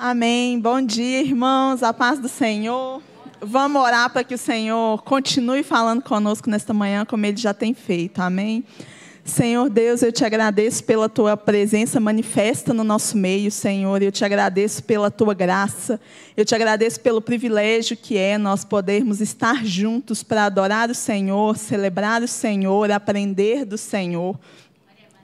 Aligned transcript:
Amém. 0.00 0.60
Bom 0.60 0.80
dia, 0.80 1.22
irmãos. 1.22 1.82
A 1.82 1.92
paz 1.92 2.20
do 2.20 2.28
Senhor. 2.28 3.02
Vamos 3.40 3.82
orar 3.82 4.08
para 4.12 4.22
que 4.22 4.32
o 4.32 4.38
Senhor 4.38 5.02
continue 5.02 5.64
falando 5.64 6.02
conosco 6.02 6.48
nesta 6.48 6.72
manhã, 6.72 7.04
como 7.04 7.26
ele 7.26 7.36
já 7.36 7.52
tem 7.52 7.74
feito. 7.74 8.20
Amém. 8.20 8.62
Senhor 9.24 9.68
Deus, 9.68 10.00
eu 10.00 10.12
te 10.12 10.24
agradeço 10.24 10.84
pela 10.84 11.08
tua 11.08 11.36
presença 11.36 11.98
manifesta 11.98 12.72
no 12.72 12.84
nosso 12.84 13.16
meio, 13.16 13.50
Senhor. 13.50 14.00
Eu 14.00 14.12
te 14.12 14.24
agradeço 14.24 14.84
pela 14.84 15.10
tua 15.10 15.34
graça. 15.34 16.00
Eu 16.36 16.44
te 16.44 16.54
agradeço 16.54 17.00
pelo 17.00 17.20
privilégio 17.20 17.96
que 17.96 18.16
é 18.16 18.38
nós 18.38 18.64
podermos 18.64 19.20
estar 19.20 19.66
juntos 19.66 20.22
para 20.22 20.44
adorar 20.44 20.90
o 20.90 20.94
Senhor, 20.94 21.58
celebrar 21.58 22.22
o 22.22 22.28
Senhor, 22.28 22.88
aprender 22.92 23.64
do 23.64 23.76
Senhor. 23.76 24.38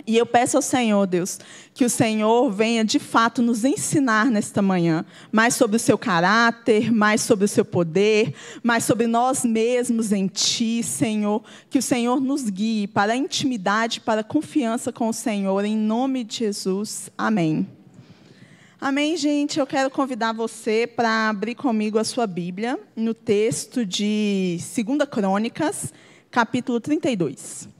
E 0.06 0.18
eu 0.18 0.26
peço 0.26 0.58
ao 0.58 0.62
Senhor, 0.62 1.06
Deus, 1.06 1.38
que 1.72 1.82
o 1.82 1.88
Senhor 1.88 2.50
venha 2.50 2.84
de 2.84 2.98
fato 2.98 3.40
nos 3.40 3.64
ensinar 3.64 4.26
nesta 4.26 4.60
manhã 4.60 5.02
mais 5.32 5.54
sobre 5.54 5.76
o 5.76 5.80
seu 5.80 5.96
caráter, 5.96 6.92
mais 6.92 7.22
sobre 7.22 7.46
o 7.46 7.48
seu 7.48 7.64
poder, 7.64 8.34
mais 8.62 8.84
sobre 8.84 9.06
nós 9.06 9.46
mesmos 9.46 10.12
em 10.12 10.26
Ti, 10.26 10.82
Senhor. 10.82 11.42
Que 11.70 11.78
o 11.78 11.82
Senhor 11.82 12.20
nos 12.20 12.50
guie 12.50 12.86
para 12.86 13.14
a 13.14 13.16
intimidade, 13.16 14.02
para 14.02 14.20
a 14.20 14.24
confiança 14.24 14.92
com 14.92 15.08
o 15.08 15.12
Senhor, 15.12 15.64
em 15.64 15.76
nome 15.76 16.22
de 16.22 16.36
Jesus. 16.36 17.10
Amém. 17.16 17.66
Amém, 18.78 19.16
gente. 19.16 19.58
Eu 19.58 19.66
quero 19.66 19.88
convidar 19.88 20.34
você 20.34 20.86
para 20.86 21.30
abrir 21.30 21.54
comigo 21.54 21.98
a 21.98 22.04
sua 22.04 22.26
Bíblia 22.26 22.78
no 22.94 23.14
texto 23.14 23.86
de 23.86 24.58
2 24.58 25.08
Crônicas, 25.08 25.94
capítulo 26.30 26.78
32. 26.78 27.73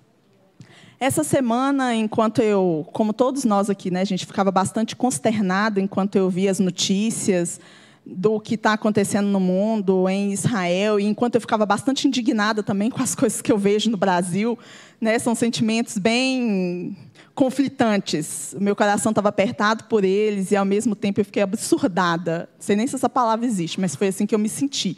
Essa 0.99 1.25
semana, 1.25 1.95
enquanto 1.95 2.41
eu, 2.41 2.87
como 2.93 3.13
todos 3.13 3.45
nós 3.45 3.69
aqui, 3.69 3.91
né, 3.91 4.01
a 4.01 4.05
gente 4.05 4.25
ficava 4.25 4.51
bastante 4.51 4.95
consternado 4.95 5.81
enquanto 5.81 6.17
eu 6.17 6.31
via 6.31 6.51
as 6.51 6.61
notícias 6.61 7.61
do 8.07 8.39
que 8.39 8.55
está 8.55 8.75
acontecendo 8.75 9.27
no 9.27 9.41
mundo, 9.41 10.09
em 10.09 10.33
Israel, 10.33 11.01
e 11.01 11.05
enquanto 11.05 11.37
eu 11.37 11.41
ficava 11.41 11.65
bastante 11.65 12.07
indignada 12.07 12.63
também 12.63 12.91
com 12.91 13.03
as 13.03 13.15
coisas 13.17 13.41
que 13.41 13.51
eu 13.51 13.59
vejo 13.59 13.91
no 13.91 13.97
Brasil, 13.97 14.59
né, 15.01 15.19
são 15.19 15.35
sentimentos 15.35 15.99
bem 15.99 16.97
conflitantes. 17.35 18.55
O 18.57 18.63
meu 18.63 18.77
coração 18.77 19.11
estava 19.11 19.29
apertado 19.29 19.85
por 19.85 20.05
eles 20.05 20.51
e, 20.51 20.57
ao 20.57 20.65
mesmo 20.65 20.95
tempo, 20.95 21.21
eu 21.21 21.25
fiquei 21.25 21.43
absurdada. 21.43 22.49
Não 22.55 22.63
sei 22.63 22.77
nem 22.77 22.87
se 22.87 22.95
essa 22.95 23.09
palavra 23.09 23.45
existe, 23.45 23.81
mas 23.81 23.97
foi 23.97 24.09
assim 24.09 24.27
que 24.27 24.35
eu 24.35 24.39
me 24.39 24.49
senti 24.49 24.97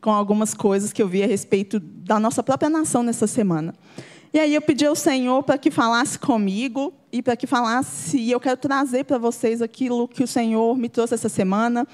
com 0.00 0.10
algumas 0.10 0.52
coisas 0.52 0.92
que 0.92 1.02
eu 1.02 1.08
vi 1.08 1.22
a 1.22 1.26
respeito 1.26 1.80
da 1.80 2.20
nossa 2.20 2.42
própria 2.42 2.68
nação 2.68 3.02
nessa 3.02 3.26
semana. 3.26 3.74
E 4.32 4.38
aí 4.38 4.54
eu 4.54 4.60
pedi 4.60 4.84
ao 4.84 4.94
Senhor 4.94 5.42
para 5.42 5.56
que 5.56 5.70
falasse 5.70 6.18
comigo 6.18 6.92
e 7.10 7.22
para 7.22 7.36
que 7.36 7.46
falasse, 7.46 8.18
e 8.18 8.30
eu 8.30 8.38
quero 8.38 8.58
trazer 8.58 9.04
para 9.04 9.16
vocês 9.16 9.62
aquilo 9.62 10.06
que 10.06 10.22
o 10.22 10.26
Senhor 10.26 10.76
me 10.76 10.88
trouxe 10.90 11.14
essa 11.14 11.28
semana, 11.28 11.88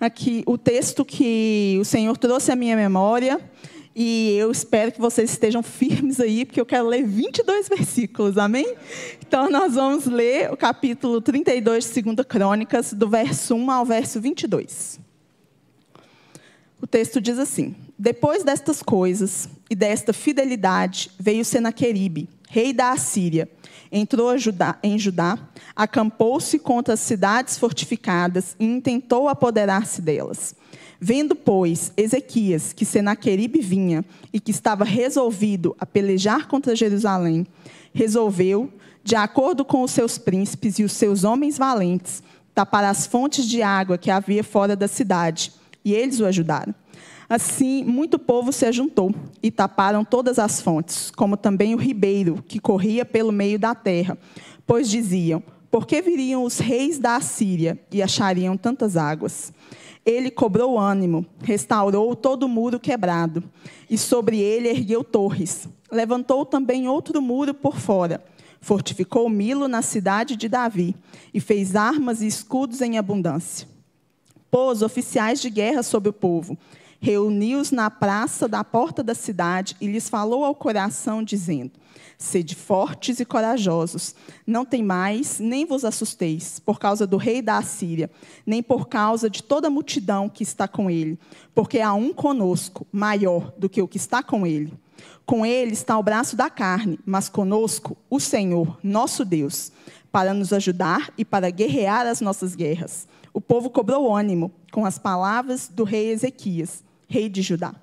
aqui 0.00 0.42
o 0.46 0.58
texto 0.58 1.04
que 1.04 1.78
o 1.80 1.84
Senhor 1.84 2.16
trouxe 2.16 2.50
à 2.50 2.56
minha 2.56 2.74
memória, 2.74 3.40
e 3.94 4.36
eu 4.36 4.50
espero 4.50 4.90
que 4.90 5.00
vocês 5.00 5.30
estejam 5.30 5.62
firmes 5.62 6.18
aí, 6.18 6.44
porque 6.44 6.60
eu 6.60 6.66
quero 6.66 6.88
ler 6.88 7.06
22 7.06 7.68
versículos, 7.68 8.36
amém? 8.36 8.74
Então 9.26 9.48
nós 9.48 9.74
vamos 9.74 10.06
ler 10.06 10.52
o 10.52 10.56
capítulo 10.56 11.20
32 11.20 11.94
de 11.94 12.02
2 12.02 12.16
Crônicas, 12.28 12.92
do 12.92 13.08
verso 13.08 13.54
1 13.54 13.70
ao 13.70 13.86
verso 13.86 14.20
22. 14.20 15.05
O 16.80 16.86
texto 16.86 17.20
diz 17.20 17.38
assim: 17.38 17.74
Depois 17.98 18.44
destas 18.44 18.82
coisas 18.82 19.48
e 19.70 19.74
desta 19.74 20.12
fidelidade 20.12 21.10
veio 21.18 21.44
Senaqueribe, 21.44 22.28
rei 22.48 22.72
da 22.72 22.92
Assíria, 22.92 23.48
entrou 23.90 24.30
em 24.82 24.98
Judá, 24.98 25.38
acampou-se 25.74 26.58
contra 26.58 26.94
as 26.94 27.00
cidades 27.00 27.58
fortificadas 27.58 28.54
e 28.58 28.64
intentou 28.64 29.28
apoderar-se 29.28 30.02
delas. 30.02 30.54
Vendo, 31.00 31.34
pois, 31.34 31.92
Ezequias 31.96 32.72
que 32.72 32.84
Senaqueribe 32.84 33.60
vinha 33.60 34.04
e 34.32 34.40
que 34.40 34.50
estava 34.50 34.84
resolvido 34.84 35.76
a 35.78 35.84
pelejar 35.84 36.46
contra 36.46 36.76
Jerusalém, 36.76 37.46
resolveu, 37.92 38.70
de 39.04 39.14
acordo 39.14 39.64
com 39.64 39.82
os 39.82 39.90
seus 39.90 40.18
príncipes 40.18 40.78
e 40.78 40.84
os 40.84 40.92
seus 40.92 41.22
homens 41.22 41.58
valentes, 41.58 42.22
tapar 42.54 42.84
as 42.84 43.06
fontes 43.06 43.46
de 43.46 43.62
água 43.62 43.98
que 43.98 44.10
havia 44.10 44.42
fora 44.42 44.74
da 44.74 44.88
cidade 44.88 45.52
e 45.86 45.94
eles 45.94 46.18
o 46.18 46.26
ajudaram. 46.26 46.74
Assim, 47.28 47.84
muito 47.84 48.18
povo 48.18 48.52
se 48.52 48.66
ajuntou 48.66 49.14
e 49.40 49.52
taparam 49.52 50.04
todas 50.04 50.36
as 50.36 50.60
fontes, 50.60 51.12
como 51.12 51.36
também 51.36 51.76
o 51.76 51.78
ribeiro 51.78 52.44
que 52.48 52.58
corria 52.58 53.04
pelo 53.04 53.30
meio 53.30 53.56
da 53.56 53.72
terra, 53.72 54.18
pois 54.66 54.90
diziam: 54.90 55.40
Por 55.70 55.86
que 55.86 56.02
viriam 56.02 56.42
os 56.42 56.58
reis 56.58 56.98
da 56.98 57.14
Assíria 57.14 57.78
e 57.92 58.02
achariam 58.02 58.56
tantas 58.56 58.96
águas? 58.96 59.52
Ele 60.04 60.28
cobrou 60.28 60.76
ânimo, 60.76 61.24
restaurou 61.40 62.16
todo 62.16 62.44
o 62.44 62.48
muro 62.48 62.80
quebrado, 62.80 63.44
e 63.88 63.96
sobre 63.96 64.40
ele 64.40 64.68
ergueu 64.68 65.04
torres. 65.04 65.68
Levantou 65.90 66.44
também 66.44 66.88
outro 66.88 67.22
muro 67.22 67.54
por 67.54 67.78
fora. 67.78 68.24
Fortificou 68.60 69.28
Milo 69.28 69.68
na 69.68 69.82
cidade 69.82 70.34
de 70.34 70.48
Davi, 70.48 70.96
e 71.32 71.38
fez 71.38 71.76
armas 71.76 72.22
e 72.22 72.26
escudos 72.26 72.80
em 72.80 72.98
abundância 72.98 73.75
pôs 74.56 74.80
oficiais 74.80 75.38
de 75.38 75.50
guerra 75.50 75.82
sobre 75.82 76.08
o 76.08 76.14
povo, 76.14 76.56
reuniu-os 76.98 77.70
na 77.70 77.90
praça 77.90 78.48
da 78.48 78.64
porta 78.64 79.02
da 79.02 79.14
cidade 79.14 79.76
e 79.82 79.86
lhes 79.86 80.08
falou 80.08 80.46
ao 80.46 80.54
coração, 80.54 81.22
dizendo: 81.22 81.72
Sede 82.16 82.54
fortes 82.54 83.20
e 83.20 83.26
corajosos, 83.26 84.14
não 84.46 84.64
temais, 84.64 85.38
nem 85.38 85.66
vos 85.66 85.84
assusteis, 85.84 86.58
por 86.58 86.78
causa 86.78 87.06
do 87.06 87.18
rei 87.18 87.42
da 87.42 87.58
Assíria, 87.58 88.10
nem 88.46 88.62
por 88.62 88.88
causa 88.88 89.28
de 89.28 89.42
toda 89.42 89.66
a 89.66 89.70
multidão 89.70 90.26
que 90.26 90.42
está 90.42 90.66
com 90.66 90.90
ele, 90.90 91.18
porque 91.54 91.78
há 91.78 91.92
um 91.92 92.10
conosco, 92.10 92.86
maior 92.90 93.52
do 93.58 93.68
que 93.68 93.82
o 93.82 93.86
que 93.86 93.98
está 93.98 94.22
com 94.22 94.46
ele. 94.46 94.72
Com 95.26 95.44
ele 95.44 95.74
está 95.74 95.98
o 95.98 96.02
braço 96.02 96.34
da 96.34 96.48
carne, 96.48 96.98
mas 97.04 97.28
conosco 97.28 97.94
o 98.08 98.18
Senhor, 98.18 98.78
nosso 98.82 99.22
Deus, 99.22 99.70
para 100.10 100.32
nos 100.32 100.50
ajudar 100.50 101.12
e 101.18 101.26
para 101.26 101.50
guerrear 101.50 102.06
as 102.06 102.22
nossas 102.22 102.54
guerras 102.54 103.06
o 103.36 103.40
povo 103.42 103.68
cobrou 103.68 104.16
ânimo 104.16 104.50
com 104.72 104.86
as 104.86 104.98
palavras 104.98 105.68
do 105.68 105.84
rei 105.84 106.10
Ezequias, 106.10 106.82
rei 107.06 107.28
de 107.28 107.42
Judá. 107.42 107.74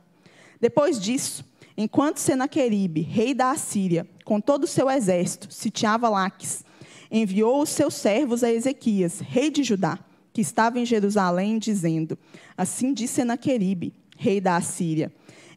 Depois 0.60 1.00
disso, 1.00 1.46
enquanto 1.78 2.18
Senaqueribe, 2.18 3.02
rei 3.02 3.36
da 3.36 3.52
Assíria, 3.52 4.10
com 4.26 4.42
todo 4.42 4.64
o 4.64 4.68
seu 4.68 4.90
exército, 4.90 5.54
sitiava 5.54 6.10
Laques, 6.10 6.66
enviou 7.12 7.62
os 7.62 7.70
seus 7.70 7.94
servos 7.94 8.44
a 8.44 8.52
Ezequias, 8.52 9.20
rei 9.20 9.52
de 9.52 9.62
Judá, 9.62 10.00
que 10.34 10.42
estava 10.42 10.80
em 10.80 10.88
Jerusalém, 10.88 11.60
dizendo: 11.60 12.18
Assim 12.58 12.92
disse 12.92 13.14
Senaqueribe, 13.14 13.94
rei 14.18 14.42
da 14.42 14.56
Assíria: 14.56 15.14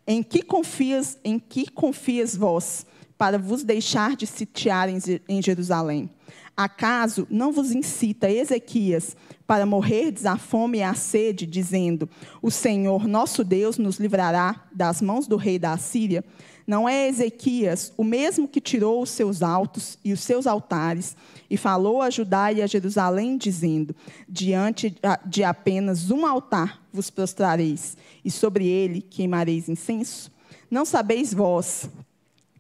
Em 0.07 0.23
que 0.23 0.43
confias, 0.43 1.17
em 1.25 1.39
que 1.39 1.71
confias 1.71 2.37
vós, 2.37 2.85
para 3.17 3.39
vos 3.39 3.65
deixar 3.65 4.15
de 4.15 4.27
sitiar 4.27 4.91
em 4.91 5.41
Jerusalém? 5.41 6.11
Acaso 6.57 7.27
não 7.29 7.53
vos 7.53 7.71
incita 7.71 8.31
Ezequias 8.31 9.15
para 9.47 9.67
morrerdes 9.67 10.25
à 10.25 10.39
fome 10.39 10.79
e 10.79 10.83
à 10.83 10.95
sede, 10.95 11.45
dizendo: 11.45 12.09
O 12.41 12.51
Senhor 12.51 13.07
nosso 13.07 13.45
Deus 13.45 13.77
nos 13.77 13.99
livrará 13.99 14.65
das 14.73 15.03
mãos 15.03 15.27
do 15.27 15.37
rei 15.37 15.59
da 15.59 15.73
Assíria? 15.73 16.25
Não 16.67 16.89
é 16.89 17.07
Ezequias 17.09 17.93
o 17.97 18.03
mesmo 18.03 18.49
que 18.49 18.61
tirou 18.61 19.03
os 19.03 19.11
seus 19.11 19.43
altos 19.43 19.99
e 20.03 20.13
os 20.13 20.21
seus 20.21 20.47
altares 20.47 21.15
e 21.49 21.57
falou 21.57 22.03
a 22.03 22.11
Judá 22.11 22.51
e 22.51 22.63
a 22.63 22.67
Jerusalém, 22.67 23.37
dizendo: 23.37 23.95
Diante 24.27 24.97
de 25.27 25.45
apenas 25.45 26.11
um 26.11 26.25
altar 26.25 26.83
vos 26.91 27.11
prostrareis, 27.11 27.99
e 28.25 28.31
sobre 28.31 28.67
ele 28.67 29.03
queimareis 29.03 29.69
incenso? 29.69 30.33
Não 30.71 30.87
sabeis 30.87 31.35
vós 31.35 31.89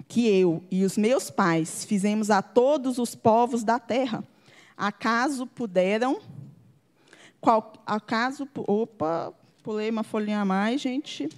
que 0.08 0.26
eu 0.28 0.62
e 0.70 0.84
os 0.84 0.96
meus 0.96 1.30
pais 1.30 1.84
fizemos 1.84 2.30
a 2.30 2.40
todos 2.42 2.98
os 2.98 3.14
povos 3.14 3.64
da 3.64 3.78
terra. 3.78 4.22
Acaso 4.76 5.46
puderam. 5.46 6.20
Qual, 7.40 7.72
acaso. 7.86 8.48
Opa, 8.56 9.32
pulei 9.62 9.90
uma 9.90 10.02
folhinha 10.02 10.40
a 10.40 10.44
mais, 10.44 10.80
gente. 10.80 11.28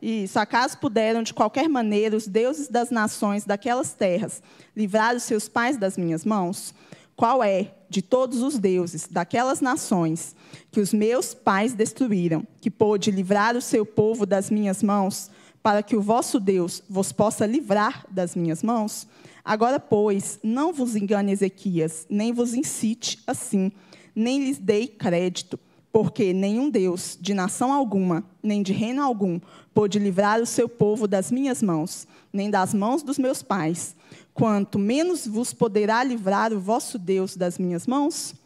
Isso. 0.00 0.38
Acaso 0.38 0.78
puderam, 0.78 1.22
de 1.22 1.32
qualquer 1.32 1.68
maneira, 1.68 2.16
os 2.16 2.26
deuses 2.26 2.68
das 2.68 2.90
nações 2.90 3.44
daquelas 3.44 3.92
terras 3.94 4.42
livrar 4.76 5.16
os 5.16 5.22
seus 5.22 5.48
pais 5.48 5.76
das 5.76 5.96
minhas 5.96 6.24
mãos? 6.24 6.74
Qual 7.16 7.42
é, 7.42 7.72
de 7.88 8.02
todos 8.02 8.42
os 8.42 8.58
deuses 8.58 9.08
daquelas 9.10 9.62
nações 9.62 10.36
que 10.70 10.80
os 10.80 10.92
meus 10.92 11.32
pais 11.32 11.72
destruíram, 11.72 12.46
que 12.60 12.70
pôde 12.70 13.10
livrar 13.10 13.56
o 13.56 13.62
seu 13.62 13.86
povo 13.86 14.26
das 14.26 14.50
minhas 14.50 14.82
mãos? 14.82 15.30
Para 15.66 15.82
que 15.82 15.96
o 15.96 16.00
vosso 16.00 16.38
Deus 16.38 16.80
vos 16.88 17.10
possa 17.10 17.44
livrar 17.44 18.06
das 18.08 18.36
minhas 18.36 18.62
mãos? 18.62 19.04
Agora, 19.44 19.80
pois, 19.80 20.38
não 20.40 20.72
vos 20.72 20.94
engane 20.94 21.32
Ezequias, 21.32 22.06
nem 22.08 22.32
vos 22.32 22.54
incite 22.54 23.18
assim, 23.26 23.72
nem 24.14 24.44
lhes 24.44 24.58
dei 24.58 24.86
crédito, 24.86 25.58
porque 25.90 26.32
nenhum 26.32 26.70
Deus 26.70 27.18
de 27.20 27.34
nação 27.34 27.72
alguma, 27.72 28.24
nem 28.40 28.62
de 28.62 28.72
reino 28.72 29.02
algum, 29.02 29.40
pôde 29.74 29.98
livrar 29.98 30.40
o 30.40 30.46
seu 30.46 30.68
povo 30.68 31.08
das 31.08 31.32
minhas 31.32 31.60
mãos, 31.60 32.06
nem 32.32 32.48
das 32.48 32.72
mãos 32.72 33.02
dos 33.02 33.18
meus 33.18 33.42
pais, 33.42 33.96
quanto 34.32 34.78
menos 34.78 35.26
vos 35.26 35.52
poderá 35.52 36.04
livrar 36.04 36.52
o 36.52 36.60
vosso 36.60 36.96
Deus 36.96 37.36
das 37.36 37.58
minhas 37.58 37.88
mãos? 37.88 38.36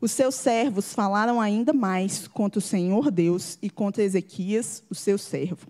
Os 0.00 0.12
seus 0.12 0.34
servos 0.34 0.94
falaram 0.94 1.42
ainda 1.42 1.74
mais 1.74 2.26
contra 2.26 2.58
o 2.58 2.62
Senhor 2.62 3.10
Deus 3.10 3.58
e 3.60 3.68
contra 3.68 4.02
Ezequias, 4.02 4.82
o 4.88 4.94
seu 4.94 5.18
servo. 5.18 5.66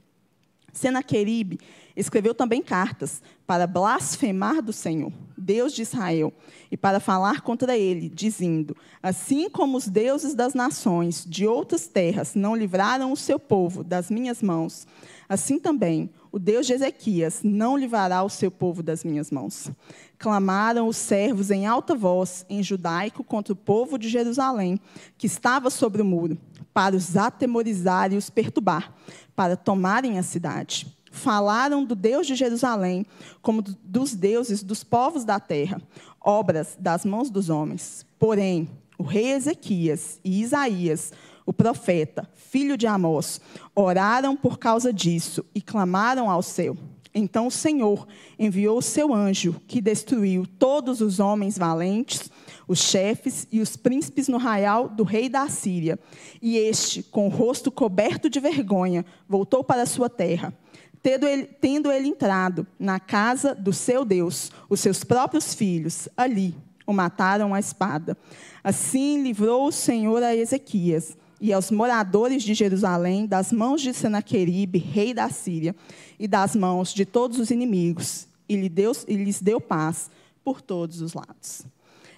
Senaqueribe 0.72 1.58
escreveu 1.96 2.34
também 2.34 2.62
cartas 2.62 3.22
para 3.46 3.66
blasfemar 3.66 4.62
do 4.62 4.72
Senhor, 4.72 5.12
Deus 5.36 5.72
de 5.72 5.82
Israel, 5.82 6.32
e 6.70 6.76
para 6.76 7.00
falar 7.00 7.40
contra 7.40 7.76
ele, 7.76 8.08
dizendo: 8.08 8.76
Assim 9.02 9.50
como 9.50 9.76
os 9.76 9.88
deuses 9.88 10.34
das 10.34 10.54
nações 10.54 11.24
de 11.26 11.46
outras 11.46 11.86
terras 11.86 12.34
não 12.34 12.54
livraram 12.54 13.12
o 13.12 13.16
seu 13.16 13.38
povo 13.38 13.82
das 13.82 14.10
minhas 14.10 14.42
mãos, 14.42 14.86
assim 15.28 15.58
também 15.58 16.10
o 16.32 16.38
Deus 16.38 16.66
de 16.66 16.72
Ezequias 16.72 17.40
não 17.42 17.76
livrará 17.76 18.22
o 18.22 18.28
seu 18.28 18.50
povo 18.50 18.82
das 18.82 19.02
minhas 19.02 19.30
mãos. 19.30 19.70
Clamaram 20.18 20.86
os 20.86 20.96
servos 20.96 21.50
em 21.50 21.66
alta 21.66 21.94
voz, 21.94 22.44
em 22.48 22.62
judaico, 22.62 23.24
contra 23.24 23.52
o 23.52 23.56
povo 23.56 23.98
de 23.98 24.08
Jerusalém, 24.08 24.78
que 25.18 25.26
estava 25.26 25.70
sobre 25.70 26.02
o 26.02 26.04
muro, 26.04 26.38
para 26.72 26.94
os 26.94 27.16
atemorizar 27.16 28.12
e 28.12 28.16
os 28.16 28.30
perturbar, 28.30 28.94
para 29.34 29.56
tomarem 29.56 30.18
a 30.18 30.22
cidade. 30.22 30.86
Falaram 31.10 31.84
do 31.84 31.96
Deus 31.96 32.26
de 32.26 32.36
Jerusalém, 32.36 33.04
como 33.42 33.62
dos 33.62 34.14
deuses 34.14 34.62
dos 34.62 34.84
povos 34.84 35.24
da 35.24 35.40
terra, 35.40 35.82
obras 36.20 36.76
das 36.78 37.04
mãos 37.04 37.30
dos 37.30 37.50
homens. 37.50 38.06
Porém, 38.18 38.68
o 38.96 39.02
rei 39.02 39.32
Ezequias 39.32 40.20
e 40.22 40.42
Isaías, 40.42 41.12
o 41.50 41.52
profeta, 41.52 42.30
filho 42.36 42.76
de 42.76 42.86
Amós, 42.86 43.40
oraram 43.74 44.36
por 44.36 44.56
causa 44.56 44.92
disso 44.92 45.44
e 45.52 45.60
clamaram 45.60 46.30
ao 46.30 46.44
céu. 46.44 46.76
Então 47.12 47.48
o 47.48 47.50
Senhor 47.50 48.06
enviou 48.38 48.78
o 48.78 48.82
seu 48.82 49.12
anjo, 49.12 49.60
que 49.66 49.80
destruiu 49.80 50.46
todos 50.46 51.00
os 51.00 51.18
homens 51.18 51.58
valentes, 51.58 52.30
os 52.68 52.78
chefes 52.78 53.48
e 53.50 53.60
os 53.60 53.76
príncipes 53.76 54.28
no 54.28 54.36
raial 54.36 54.88
do 54.88 55.02
rei 55.02 55.28
da 55.28 55.42
Assíria. 55.42 55.98
E 56.40 56.56
este, 56.56 57.02
com 57.02 57.26
o 57.26 57.30
rosto 57.30 57.68
coberto 57.72 58.30
de 58.30 58.38
vergonha, 58.38 59.04
voltou 59.28 59.64
para 59.64 59.82
a 59.82 59.86
sua 59.86 60.08
terra. 60.08 60.54
Tendo 61.02 61.26
ele, 61.26 61.46
tendo 61.46 61.90
ele 61.90 62.06
entrado 62.06 62.64
na 62.78 63.00
casa 63.00 63.56
do 63.56 63.72
seu 63.72 64.04
Deus, 64.04 64.52
os 64.68 64.78
seus 64.78 65.02
próprios 65.02 65.52
filhos, 65.52 66.08
ali 66.16 66.54
o 66.86 66.92
mataram 66.92 67.52
à 67.52 67.58
espada. 67.58 68.16
Assim 68.62 69.20
livrou 69.20 69.66
o 69.66 69.72
Senhor 69.72 70.22
a 70.22 70.36
Ezequias 70.36 71.18
e 71.40 71.52
aos 71.52 71.70
moradores 71.70 72.42
de 72.42 72.52
Jerusalém 72.52 73.26
das 73.26 73.52
mãos 73.52 73.80
de 73.80 73.94
Senaqueribe, 73.94 74.78
rei 74.78 75.14
da 75.14 75.28
Síria, 75.30 75.74
e 76.18 76.28
das 76.28 76.54
mãos 76.54 76.92
de 76.92 77.04
todos 77.06 77.38
os 77.38 77.50
inimigos, 77.50 78.28
e, 78.48 78.56
lhe 78.56 78.68
deu, 78.68 78.92
e 79.08 79.16
lhes 79.16 79.40
deu 79.40 79.60
paz 79.60 80.10
por 80.44 80.60
todos 80.60 81.00
os 81.00 81.14
lados. 81.14 81.62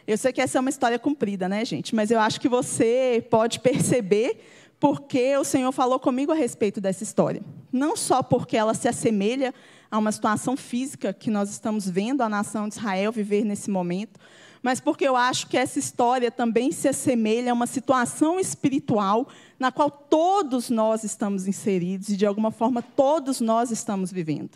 Eu 0.06 0.18
sei 0.18 0.32
que 0.32 0.40
essa 0.40 0.58
é 0.58 0.60
uma 0.60 0.70
história 0.70 0.98
comprida, 0.98 1.48
né, 1.48 1.64
gente? 1.64 1.94
Mas 1.94 2.10
eu 2.10 2.18
acho 2.18 2.40
que 2.40 2.48
você 2.48 3.24
pode 3.30 3.60
perceber 3.60 4.40
porque 4.80 5.36
o 5.36 5.44
Senhor 5.44 5.70
falou 5.70 6.00
comigo 6.00 6.32
a 6.32 6.34
respeito 6.34 6.80
dessa 6.80 7.04
história. 7.04 7.40
Não 7.72 7.96
só 7.96 8.20
porque 8.20 8.56
ela 8.56 8.74
se 8.74 8.88
assemelha 8.88 9.54
a 9.88 9.96
uma 9.96 10.10
situação 10.10 10.56
física 10.56 11.12
que 11.12 11.30
nós 11.30 11.50
estamos 11.50 11.88
vendo 11.88 12.20
a 12.22 12.28
nação 12.28 12.68
de 12.68 12.74
Israel 12.74 13.12
viver 13.12 13.44
nesse 13.44 13.70
momento, 13.70 14.18
mas 14.62 14.78
porque 14.78 15.06
eu 15.06 15.16
acho 15.16 15.48
que 15.48 15.56
essa 15.56 15.78
história 15.78 16.30
também 16.30 16.70
se 16.70 16.88
assemelha 16.88 17.50
a 17.50 17.54
uma 17.54 17.66
situação 17.66 18.38
espiritual 18.38 19.28
na 19.58 19.72
qual 19.72 19.90
todos 19.90 20.70
nós 20.70 21.02
estamos 21.02 21.48
inseridos 21.48 22.08
e, 22.08 22.16
de 22.16 22.24
alguma 22.24 22.50
forma, 22.50 22.80
todos 22.80 23.40
nós 23.40 23.70
estamos 23.70 24.12
vivendo. 24.12 24.50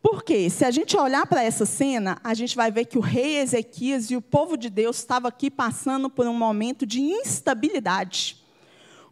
Porque, 0.00 0.48
se 0.48 0.64
a 0.64 0.70
gente 0.70 0.96
olhar 0.96 1.26
para 1.26 1.42
essa 1.42 1.66
cena, 1.66 2.18
a 2.22 2.32
gente 2.32 2.56
vai 2.56 2.70
ver 2.70 2.86
que 2.86 2.96
o 2.96 3.02
rei 3.02 3.38
Ezequias 3.38 4.10
e 4.10 4.16
o 4.16 4.22
povo 4.22 4.56
de 4.56 4.70
Deus 4.70 4.98
estavam 4.98 5.28
aqui 5.28 5.50
passando 5.50 6.08
por 6.08 6.26
um 6.26 6.34
momento 6.34 6.86
de 6.86 7.00
instabilidade 7.00 8.40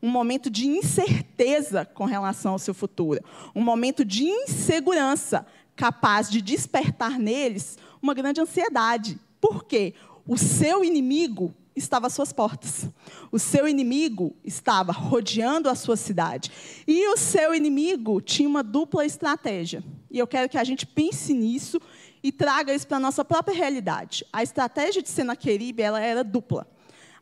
um 0.01 0.09
momento 0.09 0.49
de 0.49 0.67
incerteza 0.67 1.85
com 1.85 2.05
relação 2.05 2.53
ao 2.53 2.59
seu 2.59 2.73
futuro, 2.73 3.21
um 3.55 3.63
momento 3.63 4.05
de 4.05 4.25
insegurança 4.25 5.47
capaz 5.75 6.31
de 6.31 6.41
despertar 6.41 7.19
neles 7.19 7.79
uma 8.01 8.15
grande 8.15 8.41
ansiedade. 8.41 9.19
Por 9.41 9.65
quê? 9.65 9.95
O 10.27 10.37
seu 10.37 10.85
inimigo 10.85 11.55
estava 11.79 12.09
às 12.09 12.13
suas 12.13 12.33
portas. 12.33 12.89
O 13.31 13.39
seu 13.39 13.67
inimigo 13.67 14.37
estava 14.45 14.93
rodeando 14.93 15.71
a 15.71 15.75
sua 15.75 15.97
cidade. 15.97 16.51
E 16.87 17.09
o 17.09 17.17
seu 17.17 17.55
inimigo 17.55 18.21
tinha 18.21 18.49
uma 18.49 18.63
dupla 18.63 19.07
estratégia. 19.07 19.83
E 20.11 20.19
eu 20.19 20.27
quero 20.27 20.49
que 20.49 20.59
a 20.59 20.65
gente 20.65 20.85
pense 20.85 21.33
nisso 21.33 21.81
e 22.23 22.33
traga 22.33 22.75
isso 22.75 22.87
para 22.87 22.97
a 22.97 23.01
nossa 23.01 23.25
própria 23.25 23.55
realidade. 23.55 24.27
A 24.33 24.43
estratégia 24.43 25.01
de 25.01 25.09
Senaqueribe 25.09 25.83
ela 25.83 26.01
era 26.01 26.25
dupla. 26.25 26.67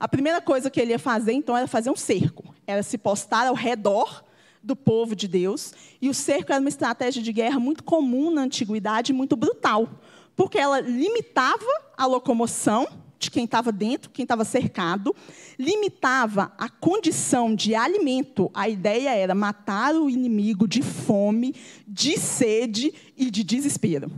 A 0.01 0.09
primeira 0.09 0.41
coisa 0.41 0.71
que 0.71 0.81
ele 0.81 0.93
ia 0.93 0.99
fazer, 0.99 1.33
então, 1.33 1.57
era 1.57 1.67
fazer 1.67 1.91
um 1.91 1.97
cerco. 1.97 2.55
Era 2.67 2.83
se 2.83 2.99
postar 2.99 3.47
ao 3.47 3.55
redor 3.55 4.25
do 4.63 4.75
povo 4.75 5.15
de 5.15 5.29
Deus. 5.29 5.73
E 6.03 6.09
o 6.09 6.15
cerco 6.15 6.53
era 6.53 6.61
uma 6.61 6.69
estratégia 6.69 7.23
de 7.23 7.33
guerra 7.33 7.61
muito 7.61 7.85
comum 7.85 8.31
na 8.31 8.43
antiguidade, 8.43 9.13
muito 9.13 9.37
brutal 9.37 9.89
porque 10.37 10.59
ela 10.59 10.81
limitava 10.81 11.67
a 11.97 12.07
locomoção 12.07 12.87
de 13.19 13.31
quem 13.31 13.45
estava 13.45 13.73
dentro, 13.73 14.11
quem 14.11 14.25
estava 14.25 14.45
cercado, 14.45 15.17
limitava 15.59 16.53
a 16.59 16.69
condição 16.69 17.55
de 17.55 17.75
alimento. 17.75 18.51
A 18.53 18.69
ideia 18.69 19.15
era 19.15 19.35
matar 19.35 19.95
o 19.95 20.11
inimigo 20.11 20.69
de 20.69 20.83
fome, 20.83 21.55
de 21.89 22.19
sede 22.19 22.93
e 23.17 23.31
de 23.31 23.43
desespero. 23.43 24.11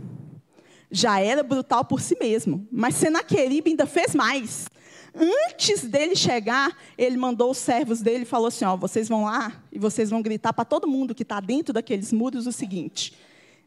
Já 0.91 1.19
era 1.19 1.43
brutal 1.43 1.85
por 1.85 2.01
si 2.01 2.17
mesmo, 2.19 2.67
mas 2.71 2.95
Senaqueribe 2.95 3.69
ainda 3.69 3.85
fez 3.85 4.13
mais. 4.13 4.67
Antes 5.15 5.83
dele 5.83 6.15
chegar, 6.15 6.75
ele 6.97 7.17
mandou 7.17 7.51
os 7.51 7.57
servos 7.57 8.01
dele 8.01 8.23
e 8.23 8.25
falou 8.25 8.47
assim: 8.47 8.65
ó, 8.65 8.75
vocês 8.75 9.07
vão 9.07 9.25
lá 9.25 9.63
e 9.71 9.79
vocês 9.79 10.09
vão 10.09 10.21
gritar 10.21 10.53
para 10.53 10.65
todo 10.65 10.87
mundo 10.87 11.15
que 11.15 11.23
está 11.23 11.39
dentro 11.39 11.73
daqueles 11.73 12.11
muros 12.11 12.47
o 12.47 12.51
seguinte: 12.51 13.13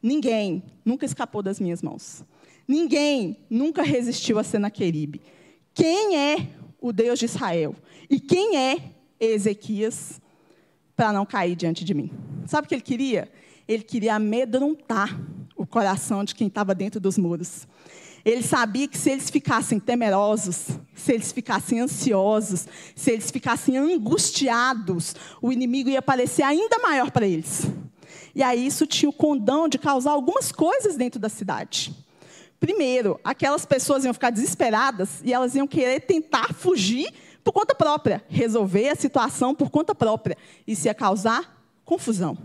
ninguém 0.02 0.62
nunca 0.84 1.06
escapou 1.06 1.42
das 1.42 1.58
minhas 1.58 1.82
mãos. 1.82 2.24
Ninguém 2.66 3.38
nunca 3.50 3.82
resistiu 3.82 4.38
a 4.38 4.44
Senaqueribe. 4.44 5.20
Quem 5.74 6.16
é 6.16 6.48
o 6.80 6.92
Deus 6.92 7.18
de 7.18 7.26
Israel? 7.26 7.74
E 8.08 8.20
quem 8.20 8.56
é 8.56 8.92
Ezequias 9.18 10.20
para 10.96 11.12
não 11.12 11.24
cair 11.24 11.56
diante 11.56 11.84
de 11.84 11.94
mim? 11.94 12.10
Sabe 12.46 12.66
o 12.66 12.68
que 12.68 12.74
ele 12.74 12.82
queria? 12.82 13.30
Ele 13.66 13.82
queria 13.82 14.16
amedrontar 14.16 15.18
o 15.56 15.66
coração 15.66 16.24
de 16.24 16.34
quem 16.34 16.48
estava 16.48 16.74
dentro 16.74 17.00
dos 17.00 17.16
muros. 17.16 17.66
Ele 18.24 18.42
sabia 18.42 18.86
que 18.86 18.96
se 18.96 19.10
eles 19.10 19.30
ficassem 19.30 19.80
temerosos, 19.80 20.68
se 20.94 21.12
eles 21.12 21.32
ficassem 21.32 21.80
ansiosos, 21.80 22.68
se 22.94 23.10
eles 23.10 23.30
ficassem 23.30 23.76
angustiados, 23.76 25.16
o 25.40 25.52
inimigo 25.52 25.90
ia 25.90 26.00
parecer 26.00 26.42
ainda 26.42 26.78
maior 26.78 27.10
para 27.10 27.26
eles. 27.26 27.66
E 28.34 28.42
aí 28.42 28.64
isso 28.64 28.86
tinha 28.86 29.08
o 29.08 29.12
condão 29.12 29.68
de 29.68 29.78
causar 29.78 30.12
algumas 30.12 30.52
coisas 30.52 30.96
dentro 30.96 31.18
da 31.18 31.28
cidade. 31.28 31.92
Primeiro, 32.62 33.18
aquelas 33.24 33.66
pessoas 33.66 34.04
iam 34.04 34.14
ficar 34.14 34.30
desesperadas 34.30 35.20
e 35.24 35.32
elas 35.32 35.56
iam 35.56 35.66
querer 35.66 35.98
tentar 35.98 36.54
fugir 36.54 37.12
por 37.42 37.50
conta 37.50 37.74
própria, 37.74 38.22
resolver 38.28 38.88
a 38.88 38.94
situação 38.94 39.52
por 39.52 39.68
conta 39.68 39.96
própria. 39.96 40.38
Isso 40.64 40.86
ia 40.86 40.94
causar 40.94 41.60
confusão 41.84 42.38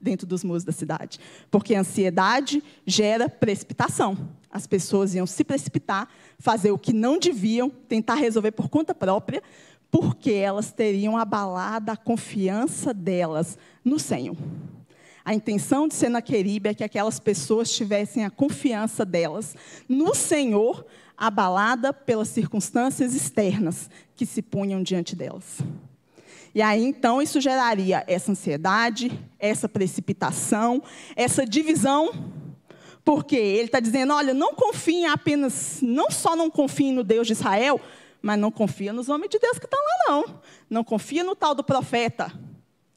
dentro 0.00 0.26
dos 0.26 0.42
muros 0.42 0.64
da 0.64 0.72
cidade, 0.72 1.20
porque 1.52 1.76
a 1.76 1.82
ansiedade 1.82 2.64
gera 2.84 3.28
precipitação. 3.28 4.18
As 4.50 4.66
pessoas 4.66 5.14
iam 5.14 5.24
se 5.24 5.44
precipitar, 5.44 6.08
fazer 6.36 6.72
o 6.72 6.78
que 6.78 6.92
não 6.92 7.16
deviam, 7.16 7.70
tentar 7.70 8.16
resolver 8.16 8.50
por 8.50 8.68
conta 8.68 8.92
própria, 8.92 9.40
porque 9.88 10.32
elas 10.32 10.72
teriam 10.72 11.16
abalado 11.16 11.92
a 11.92 11.96
confiança 11.96 12.92
delas 12.92 13.56
no 13.84 14.00
Senhor. 14.00 14.36
A 15.24 15.34
intenção 15.34 15.86
de 15.86 15.94
Senaqueribe 15.94 16.70
é 16.70 16.74
que 16.74 16.84
aquelas 16.84 17.18
pessoas 17.18 17.70
tivessem 17.70 18.24
a 18.24 18.30
confiança 18.30 19.04
delas 19.04 19.54
no 19.88 20.14
Senhor, 20.14 20.84
abalada 21.16 21.92
pelas 21.92 22.28
circunstâncias 22.28 23.14
externas 23.14 23.90
que 24.16 24.24
se 24.24 24.40
punham 24.40 24.82
diante 24.82 25.14
delas. 25.14 25.58
E 26.54 26.62
aí, 26.62 26.82
então, 26.84 27.22
isso 27.22 27.40
geraria 27.40 28.02
essa 28.06 28.32
ansiedade, 28.32 29.12
essa 29.38 29.68
precipitação, 29.68 30.82
essa 31.14 31.44
divisão, 31.46 32.10
porque 33.04 33.36
ele 33.36 33.66
está 33.66 33.78
dizendo: 33.78 34.12
olha, 34.12 34.34
não 34.34 34.54
confiem 34.54 35.06
apenas, 35.06 35.78
não 35.80 36.10
só 36.10 36.34
não 36.34 36.50
confiem 36.50 36.92
no 36.92 37.04
Deus 37.04 37.26
de 37.26 37.34
Israel, 37.34 37.80
mas 38.20 38.38
não 38.38 38.50
confia 38.50 38.92
nos 38.92 39.08
homens 39.08 39.30
de 39.30 39.38
Deus 39.38 39.58
que 39.58 39.66
estão 39.66 39.78
lá, 39.78 40.08
não. 40.08 40.40
Não 40.68 40.84
confia 40.84 41.22
no 41.22 41.36
tal 41.36 41.54
do 41.54 41.62
profeta, 41.62 42.32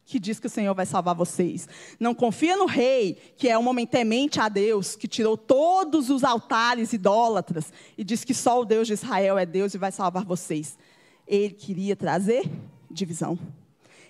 que 0.06 0.20
diz 0.20 0.40
que 0.40 0.48
o 0.48 0.50
Senhor 0.50 0.74
vai 0.74 0.86
salvar 0.86 1.16
vocês. 1.16 1.68
Não 2.00 2.14
confia 2.14 2.58
no 2.58 2.66
rei, 2.66 3.18
que 3.38 3.48
é 3.48 3.58
um 3.58 3.68
homem 3.68 3.86
temente 3.86 4.40
a 4.40 4.50
Deus, 4.50 4.96
que 4.96 5.08
tirou 5.08 5.38
todos 5.38 6.10
os 6.10 6.24
altares 6.24 6.94
idólatras 6.94 7.72
e 7.98 8.04
diz 8.04 8.24
que 8.24 8.34
só 8.34 8.62
o 8.62 8.66
Deus 8.66 8.88
de 8.88 8.94
Israel 8.94 9.38
é 9.38 9.46
Deus 9.46 9.74
e 9.74 9.78
vai 9.78 9.92
salvar 9.92 10.26
vocês. 10.26 10.78
Ele 11.26 11.54
queria 11.54 11.96
trazer 11.96 12.50
divisão. 12.92 13.40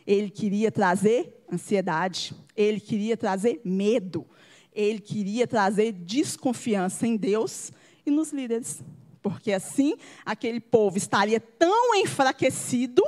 Ele 0.06 0.30
queria 0.30 0.72
trazer 0.72 1.46
ansiedade. 1.52 2.34
Ele 2.56 2.80
queria 2.80 3.16
trazer 3.16 3.62
medo. 3.64 4.26
Ele 4.74 5.00
queria 5.00 5.46
trazer 5.48 5.92
desconfiança 5.92 7.06
em 7.06 7.16
Deus 7.16 7.72
e 8.06 8.12
nos 8.12 8.32
líderes. 8.34 8.84
porque 9.22 9.54
assim 9.54 9.96
aquele 10.26 10.60
povo 10.60 10.98
estaria 10.98 11.40
tão 11.40 11.96
enfraquecido 11.96 13.02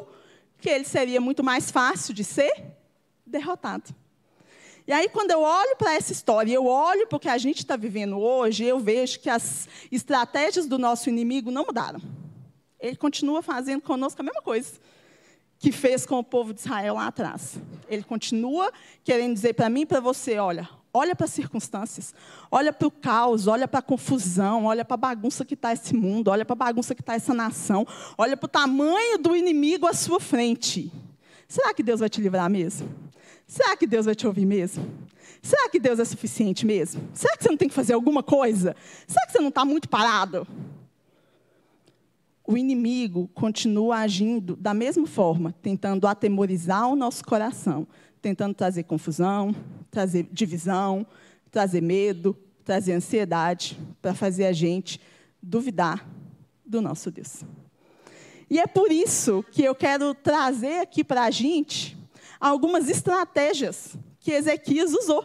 que 0.65 0.69
ele 0.71 0.83
seria 0.83 1.21
muito 1.21 1.43
mais 1.43 1.69
fácil 1.69 2.11
de 2.11 2.23
ser 2.23 2.51
derrotado. 3.23 3.93
E 4.87 4.91
aí, 4.91 5.07
quando 5.07 5.29
eu 5.29 5.39
olho 5.39 5.75
para 5.77 5.93
essa 5.93 6.11
história, 6.11 6.51
eu 6.51 6.65
olho 6.65 7.05
para 7.05 7.17
o 7.17 7.19
que 7.19 7.29
a 7.29 7.37
gente 7.37 7.59
está 7.59 7.77
vivendo 7.77 8.17
hoje, 8.17 8.65
eu 8.65 8.79
vejo 8.79 9.19
que 9.19 9.29
as 9.29 9.69
estratégias 9.91 10.65
do 10.65 10.79
nosso 10.79 11.07
inimigo 11.07 11.51
não 11.51 11.65
mudaram. 11.65 12.01
Ele 12.79 12.95
continua 12.95 13.43
fazendo 13.43 13.83
conosco 13.83 14.19
a 14.19 14.23
mesma 14.23 14.41
coisa 14.41 14.79
que 15.59 15.71
fez 15.71 16.03
com 16.03 16.17
o 16.17 16.23
povo 16.23 16.51
de 16.51 16.61
Israel 16.61 16.95
lá 16.95 17.05
atrás. 17.05 17.59
Ele 17.87 18.01
continua 18.01 18.73
querendo 19.03 19.35
dizer 19.35 19.53
para 19.53 19.69
mim 19.69 19.81
e 19.81 19.85
para 19.85 19.99
você: 19.99 20.39
olha, 20.39 20.67
olha 20.95 21.13
para 21.13 21.25
as 21.25 21.31
circunstâncias, 21.31 22.15
olha 22.49 22.71
para 22.71 22.87
o 22.87 22.91
caos, 22.91 23.47
olha 23.47 23.67
para 23.67 23.79
a 23.79 23.83
confusão, 23.83 24.63
olha 24.65 24.85
para 24.85 24.93
a 24.93 24.97
bagunça 24.97 25.43
que 25.43 25.53
está 25.53 25.73
esse 25.73 25.93
mundo, 25.93 26.29
olha 26.29 26.45
para 26.45 26.53
a 26.53 26.55
bagunça 26.55 26.95
que 26.95 27.01
está 27.01 27.13
essa 27.13 27.33
nação, 27.33 27.85
olha 28.17 28.37
para 28.37 28.45
o 28.45 28.49
tamanho 28.49 29.17
do 29.17 29.35
inimigo 29.35 29.85
à 29.85 29.93
sua 29.93 30.21
frente. 30.21 30.89
Será 31.49 31.73
que 31.73 31.83
Deus 31.83 31.99
vai 31.99 32.09
te 32.09 32.21
livrar 32.21 32.49
mesmo? 32.49 32.89
Será 33.45 33.75
que 33.75 33.85
Deus 33.85 34.05
vai 34.05 34.15
te 34.15 34.25
ouvir 34.25 34.45
mesmo? 34.45 34.89
Será 35.41 35.69
que 35.69 35.79
Deus 35.79 35.99
é 35.99 36.05
suficiente 36.05 36.65
mesmo? 36.65 37.07
Será 37.13 37.35
que 37.35 37.43
você 37.43 37.49
não 37.49 37.57
tem 37.57 37.67
que 37.67 37.75
fazer 37.75 37.93
alguma 37.93 38.23
coisa? 38.23 38.73
Será 39.05 39.25
que 39.25 39.33
você 39.33 39.39
não 39.39 39.49
está 39.49 39.65
muito 39.65 39.89
parado? 39.89 40.47
O 42.47 42.55
inimigo 42.55 43.27
continua 43.33 43.97
agindo 43.97 44.55
da 44.55 44.73
mesma 44.73 45.05
forma, 45.05 45.53
tentando 45.61 46.07
atemorizar 46.07 46.87
o 46.87 46.95
nosso 46.95 47.25
coração, 47.25 47.85
tentando 48.25 48.55
trazer 48.55 48.85
confusão, 48.85 49.55
trazer 49.91 50.27
divisão, 50.31 51.05
trazer 51.51 51.79
medo, 51.79 52.35
trazer 52.63 52.93
ansiedade, 52.93 53.79
para 54.01 54.15
fazer 54.15 54.47
a 54.47 54.51
gente 54.51 54.99
duvidar 55.39 56.03
do 56.65 56.81
nosso 56.81 57.11
Deus. 57.11 57.43
E 58.49 58.59
é 58.59 58.65
por 58.65 58.91
isso 58.91 59.45
que 59.51 59.63
eu 59.63 59.75
quero 59.75 60.15
trazer 60.15 60.79
aqui 60.79 61.03
para 61.03 61.25
a 61.25 61.29
gente 61.29 61.95
algumas 62.39 62.89
estratégias 62.89 63.95
que 64.19 64.31
Ezequias 64.31 64.91
usou. 64.91 65.23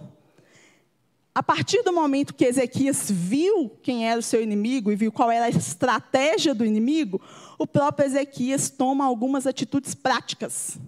A 1.35 1.42
partir 1.42 1.83
do 1.83 1.95
momento 1.95 2.35
que 2.35 2.45
Ezequias 2.45 3.11
viu 3.11 3.71
quem 3.83 4.07
era 4.07 4.21
o 4.21 4.23
seu 4.23 4.42
inimigo 4.42 4.92
e 4.92 4.97
viu 4.97 5.11
qual 5.11 5.30
era 5.30 5.47
a 5.47 5.49
estratégia 5.49 6.54
do 6.54 6.66
inimigo, 6.66 7.19
o 7.57 7.66
próprio 7.66 8.04
Ezequias 8.04 8.69
toma 8.69 9.07
algumas 9.07 9.47
atitudes 9.47 9.95
práticas 9.95 10.78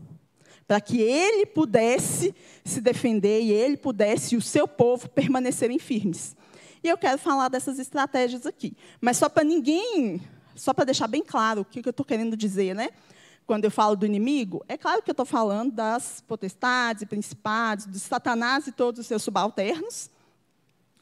para 0.73 0.81
que 0.81 1.03
ele 1.03 1.45
pudesse 1.45 2.35
se 2.65 2.81
defender 2.81 3.43
e 3.43 3.53
ele 3.53 3.77
pudesse 3.77 4.35
e 4.35 4.39
o 4.39 4.41
seu 4.41 4.67
povo 4.67 5.07
permanecerem 5.07 5.79
firmes. 5.79 6.35
E 6.83 6.89
eu 6.89 6.97
quero 6.97 7.19
falar 7.19 7.49
dessas 7.49 7.79
estratégias 7.79 8.47
aqui, 8.47 8.75
mas 8.99 9.19
só 9.19 9.29
para 9.29 9.45
ninguém, 9.45 10.19
só 10.57 10.73
para 10.73 10.87
deixar 10.87 11.09
bem 11.09 11.23
claro 11.23 11.61
o 11.61 11.65
que 11.67 11.87
eu 11.87 11.91
estou 11.91 12.07
querendo 12.07 12.35
dizer, 12.35 12.75
né? 12.75 12.89
quando 13.47 13.67
eu 13.67 13.71
falo 13.71 13.95
do 13.95 14.07
inimigo, 14.07 14.65
é 14.67 14.79
claro 14.79 15.03
que 15.03 15.11
eu 15.11 15.13
estou 15.13 15.27
falando 15.27 15.73
das 15.73 16.25
potestades 16.27 17.03
e 17.03 17.07
principados, 17.07 17.85
de 17.85 18.01
Satanás 18.01 18.67
e 18.67 18.73
todos 18.73 19.01
os 19.01 19.07
seus 19.07 19.23
subalternos. 19.23 20.09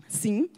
Sim. 0.08 0.50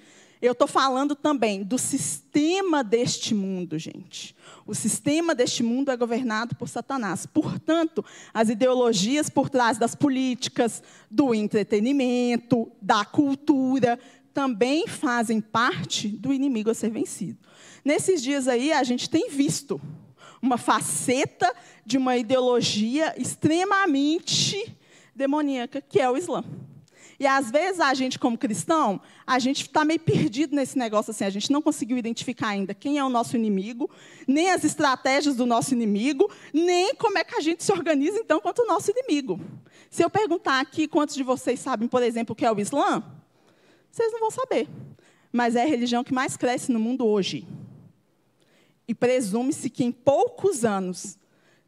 Eu 0.43 0.51
estou 0.51 0.67
falando 0.67 1.15
também 1.15 1.63
do 1.63 1.79
sistema 1.79 2.83
deste 2.83 3.33
mundo, 3.33 3.79
gente. 3.79 4.35
O 4.67 4.75
sistema 4.75 5.37
deste 5.37 5.63
mundo 5.63 5.93
é 5.93 5.97
governado 5.97 6.57
por 6.57 6.69
Satanás. 6.69 7.25
Portanto, 7.25 8.05
as 8.35 8.49
ideologias 8.49 9.31
por 9.31 9.49
trás 9.49 9.79
das 9.79 9.95
políticas, 9.95 10.83
do 11.09 11.33
entretenimento, 11.33 12.73
da 12.83 13.05
cultura, 13.05 13.97
também 14.35 14.89
fazem 14.89 15.41
parte 15.41 16.09
do 16.09 16.33
inimigo 16.33 16.71
a 16.71 16.75
ser 16.75 16.91
vencido. 16.91 17.39
Nesses 17.85 18.21
dias 18.21 18.49
aí, 18.49 18.73
a 18.73 18.83
gente 18.83 19.09
tem 19.09 19.31
visto 19.31 19.81
uma 20.43 20.59
faceta 20.59 21.55
de 21.87 21.97
uma 21.97 22.17
ideologia 22.17 23.15
extremamente 23.17 24.77
demoníaca, 25.15 25.81
que 25.81 26.01
é 26.01 26.11
o 26.11 26.17
Islã. 26.17 26.43
E 27.23 27.27
às 27.29 27.53
vezes 27.53 27.79
a 27.79 27.95
gente, 27.95 28.19
como 28.19 28.37
cristão, 28.37 29.01
a 29.25 29.39
gente 29.39 29.63
está 29.63 29.85
meio 29.85 30.01
perdido 30.01 30.57
nesse 30.57 30.77
negócio 30.77 31.13
assim, 31.13 31.23
a 31.23 31.31
gente 31.31 31.53
não 31.53 31.63
conseguiu 31.63 31.97
identificar 31.97 32.49
ainda 32.49 32.75
quem 32.75 32.99
é 32.99 33.05
o 33.05 33.09
nosso 33.09 33.37
inimigo, 33.37 33.89
nem 34.27 34.51
as 34.51 34.65
estratégias 34.65 35.37
do 35.37 35.47
nosso 35.47 35.73
inimigo, 35.73 36.29
nem 36.53 36.97
como 36.97 37.17
é 37.17 37.23
que 37.23 37.37
a 37.37 37.41
gente 37.41 37.63
se 37.63 37.71
organiza 37.71 38.19
então 38.19 38.41
contra 38.41 38.65
o 38.65 38.67
nosso 38.67 38.91
inimigo. 38.91 39.41
Se 39.89 40.03
eu 40.03 40.11
perguntar 40.11 40.59
aqui 40.59 40.89
quantos 40.89 41.15
de 41.15 41.23
vocês 41.23 41.61
sabem, 41.61 41.87
por 41.87 42.03
exemplo, 42.03 42.33
o 42.33 42.37
que 42.37 42.45
é 42.45 42.51
o 42.51 42.59
Islã, 42.59 43.05
vocês 43.89 44.13
não 44.13 44.19
vão 44.19 44.31
saber. 44.33 44.69
Mas 45.31 45.55
é 45.55 45.63
a 45.63 45.67
religião 45.67 46.03
que 46.03 46.13
mais 46.13 46.37
cresce 46.37 46.73
no 46.73 46.81
mundo 46.81 47.07
hoje. 47.07 47.47
E 48.89 48.97
presume-se 48.97 49.71
que 49.71 49.85
em 49.85 49.93
poucos 49.93 50.65
anos 50.65 51.17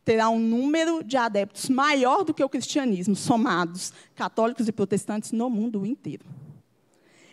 terá 0.05 0.29
um 0.29 0.39
número 0.39 1.03
de 1.03 1.17
adeptos 1.17 1.69
maior 1.69 2.25
do 2.25 2.35
que 2.35 2.45
o 2.45 2.49
cristianismo, 2.49 3.17
somados 3.17 3.93
católicos 4.15 4.69
e 4.69 4.73
protestantes 4.73 5.33
no 5.33 5.49
mundo 5.49 5.87
inteiro. 5.87 6.25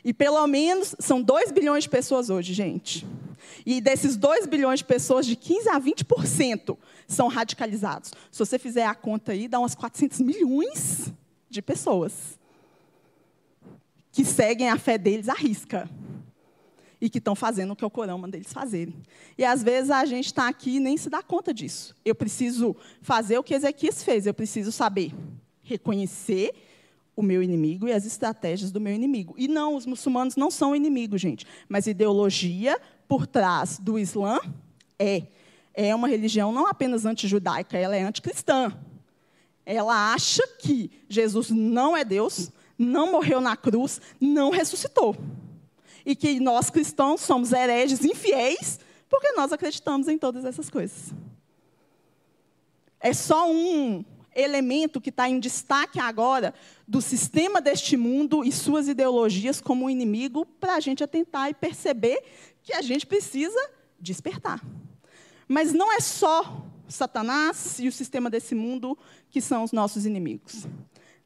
E 0.04 0.13
pelo 0.13 0.46
menos 0.48 0.96
são 1.00 1.22
2 1.22 1.51
bilhões 1.51 1.84
de 1.84 1.90
pessoas 1.90 2.30
hoje, 2.30 2.54
gente. 2.54 3.06
E 3.66 3.80
desses 3.82 4.16
2 4.16 4.48
bilhões 4.48 4.80
de 4.80 4.86
pessoas, 4.86 5.25
de 5.25 5.36
15 5.36 5.70
a 5.70 5.80
20% 5.80 6.78
são 7.08 7.28
radicalizados. 7.28 8.12
Se 8.32 8.40
você 8.40 8.58
fizer 8.58 8.86
a 8.86 8.96
conta 8.96 9.32
aí, 9.32 9.48
dá 9.48 9.60
umas 9.60 9.75
400 9.75 10.22
milhões 10.22 11.12
de 11.50 11.62
pessoas 11.62 12.40
que 14.12 14.25
seguem 14.25 14.70
a 14.70 14.78
fé 14.78 14.98
deles 14.98 15.30
à 15.30 15.34
risca 15.34 15.90
e 17.01 17.10
que 17.10 17.17
estão 17.17 17.36
fazendo 17.36 17.72
o 17.72 17.75
que 17.75 17.84
o 17.84 17.89
Corão 17.89 18.20
manda 18.20 18.38
eles 18.38 18.53
fazerem. 18.53 18.93
E 19.36 19.43
às 19.43 19.63
vezes 19.63 19.89
a 19.89 20.05
gente 20.05 20.27
está 20.27 20.48
aqui 20.48 20.75
e 20.75 20.79
nem 20.79 20.96
se 20.96 21.10
dá 21.10 21.24
conta 21.24 21.51
disso. 21.51 21.96
Eu 22.05 22.13
preciso 22.13 22.75
fazer 23.01 23.39
o 23.39 23.43
que 23.43 23.55
Ezequias 23.55 24.03
fez, 24.03 24.27
eu 24.27 24.34
preciso 24.34 24.72
saber 24.72 25.12
reconhecer 25.63 26.53
o 27.15 27.24
meu 27.24 27.41
inimigo 27.41 27.88
e 27.88 27.91
as 27.91 28.05
estratégias 28.05 28.72
do 28.72 28.79
meu 28.79 28.93
inimigo. 28.93 29.34
E 29.36 29.48
não, 29.48 29.75
os 29.75 29.86
muçulmanos 29.86 30.36
não 30.36 30.51
são 30.51 30.75
inimigos, 30.75 31.20
gente. 31.20 31.46
Mas 31.67 31.88
ideologia 31.88 32.79
por 33.08 33.25
trás 33.25 33.79
do 33.79 33.98
Islã 33.98 34.39
é. 35.00 35.24
É 35.74 35.96
uma 35.96 36.10
religião 36.10 36.51
não 36.51 36.67
apenas 36.67 37.05
antijudaica, 37.05 37.77
ela 37.77 37.96
é 37.96 38.03
anticristã. 38.03 38.77
Ela 39.65 40.13
acha 40.13 40.46
que 40.60 40.91
Jesus 41.08 41.50
não 41.50 41.96
é 41.96 42.03
Deus, 42.03 42.51
não 42.77 43.10
morreu 43.10 43.39
na 43.39 43.55
cruz, 43.55 44.01
não 44.20 44.50
ressuscitou 44.50 45.15
e 46.05 46.15
que 46.15 46.39
nós 46.39 46.70
cristãos 46.70 47.22
somos 47.22 47.51
hereges 47.51 48.03
infiéis 48.03 48.79
porque 49.10 49.31
nós 49.34 49.51
acreditamos 49.51 50.08
em 50.08 50.17
todas 50.17 50.46
essas 50.46 50.70
coisas. 50.70 51.13
É 53.00 53.13
só 53.13 53.51
um 53.51 54.05
elemento 54.34 55.01
que 55.01 55.10
está 55.10 55.27
em 55.27 55.39
destaque 55.39 56.00
agora 56.00 56.53
do 56.88 57.01
sistema 57.01 57.60
deste 57.60 57.98
mundo 57.98 58.46
e 58.46 58.51
suas 58.51 58.88
ideologias 58.88 59.60
como 59.60 59.89
inimigo 59.89 60.46
para 60.46 60.75
a 60.75 60.79
gente 60.79 61.03
atentar 61.03 61.50
e 61.50 61.53
perceber 61.53 62.24
que 62.63 62.74
a 62.74 62.81
gente 62.81 63.05
precisa 63.05 63.60
despertar. 64.00 64.63
Mas 65.48 65.74
não 65.74 65.91
é 65.91 66.00
só 66.00 66.65
Satanás 66.88 67.79
e 67.79 67.88
o 67.88 67.91
sistema 67.91 68.29
desse 68.29 68.55
mundo 68.55 68.98
que 69.29 69.41
são 69.41 69.63
os 69.63 69.74
nossos 69.74 70.05
inimigos. 70.05 70.65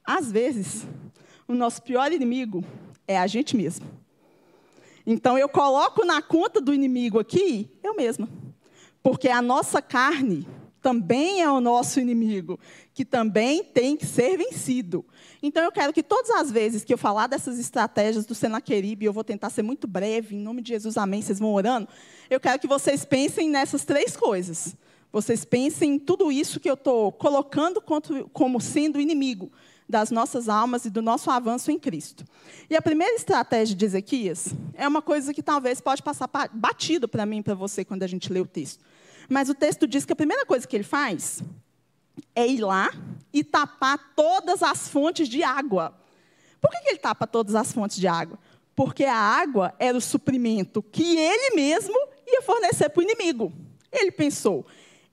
Às 0.04 0.32
vezes, 0.32 0.88
o 1.48 1.54
nosso 1.54 1.82
pior 1.84 2.12
inimigo 2.12 2.64
é 3.08 3.18
a 3.18 3.28
gente 3.28 3.56
mesmo. 3.56 3.86
Então 5.06 5.38
eu 5.38 5.48
coloco 5.48 6.06
na 6.06 6.22
conta 6.22 6.60
do 6.60 6.74
inimigo 6.74 7.20
aqui 7.20 7.70
eu 7.84 7.96
mesma. 7.96 8.28
Porque 9.04 9.30
a 9.30 9.42
nossa 9.42 9.82
carne 9.82 10.48
também 10.82 11.42
é 11.42 11.50
o 11.50 11.60
nosso 11.60 12.00
inimigo, 12.00 12.60
que 12.94 13.04
também 13.04 13.64
tem 13.64 13.98
que 13.98 14.06
ser 14.06 14.38
vencido. 14.38 15.04
Então 15.42 15.64
eu 15.64 15.72
quero 15.72 15.92
que 15.92 16.04
todas 16.04 16.30
as 16.30 16.52
vezes 16.52 16.84
que 16.84 16.94
eu 16.94 16.98
falar 16.98 17.26
dessas 17.26 17.58
estratégias 17.58 18.26
do 18.26 18.36
Senaqueribe, 18.36 19.06
eu 19.06 19.14
vou 19.14 19.24
tentar 19.24 19.50
ser 19.50 19.64
muito 19.64 19.88
breve, 19.88 20.36
em 20.36 20.40
nome 20.40 20.62
de 20.62 20.70
Jesus, 20.70 20.96
amém, 20.96 21.24
vocês 21.24 21.40
vão 21.40 21.54
orando, 21.54 21.88
eu 22.30 22.40
quero 22.40 22.60
que 22.60 22.68
vocês 22.68 23.04
pensem 23.04 23.50
nessas 23.50 23.84
três 23.84 24.16
coisas. 24.16 24.76
Vocês 25.12 25.46
pensem 25.46 25.94
em 25.94 26.00
tudo 26.00 26.32
isso 26.32 26.60
que 26.60 26.70
eu 26.70 26.74
estou 26.74 27.12
colocando 27.12 27.82
como 28.34 28.60
sendo 28.60 29.00
inimigo 29.00 29.52
das 29.88 30.10
nossas 30.10 30.50
almas 30.50 30.86
e 30.86 30.90
do 30.90 31.02
nosso 31.02 31.30
avanço 31.30 31.72
em 31.72 31.78
Cristo. 31.78 32.26
E 32.70 32.76
a 32.76 32.82
primeira 32.82 33.16
estratégia 33.16 33.76
de 33.76 33.86
Ezequias 33.86 34.50
é 34.74 34.88
uma 34.88 35.02
coisa 35.02 35.34
que 35.34 35.44
talvez 35.44 35.80
pode 35.80 36.02
passar 36.02 36.30
batido 36.54 37.08
para 37.08 37.26
mim 37.26 37.42
para 37.42 37.54
você 37.54 37.86
quando 37.86 38.04
a 38.04 38.08
gente 38.08 38.32
lê 38.34 38.40
o 38.40 38.46
texto. 38.46 38.84
Mas 39.30 39.50
o 39.50 39.54
texto 39.54 39.88
diz 39.88 40.06
que 40.06 40.14
a 40.14 40.16
primeira 40.16 40.46
coisa 40.46 40.68
que 40.68 40.76
ele 40.76 40.84
faz 40.84 41.44
é 42.36 42.48
ir 42.48 42.62
lá 42.62 42.92
e 43.32 43.44
tapar 43.44 44.14
todas 44.16 44.64
as 44.64 44.88
fontes 44.88 45.28
de 45.28 45.44
água. 45.44 45.94
Por 46.60 46.72
que 46.72 46.90
ele 46.90 46.98
tapa 46.98 47.28
todas 47.28 47.54
as 47.54 47.72
fontes 47.72 47.98
de 47.98 48.08
água? 48.08 48.40
Porque 48.76 49.04
a 49.04 49.16
água 49.16 49.74
era 49.80 49.98
o 49.98 50.02
suprimento 50.02 50.82
que 50.82 51.18
ele 51.18 51.56
mesmo 51.56 51.96
ia 52.28 52.42
fornecer 52.42 52.90
para 52.90 53.00
o 53.00 53.04
inimigo. 53.04 53.54
Ele 53.92 54.12
pensou: 54.12 54.66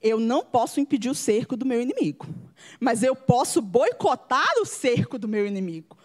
eu 0.03 0.19
não 0.19 0.43
posso 0.43 0.81
impedir 0.81 1.09
o 1.09 1.15
cerco 1.15 1.55
do 1.55 1.65
meu 1.65 1.81
inimigo, 1.81 2.27
mas 2.79 3.01
eu 3.01 3.15
posso 3.15 3.61
boicotar 3.61 4.51
o 4.61 4.65
cerco 4.65 5.17
do 5.17 5.29
meu 5.29 5.47
inimigo. 5.47 5.97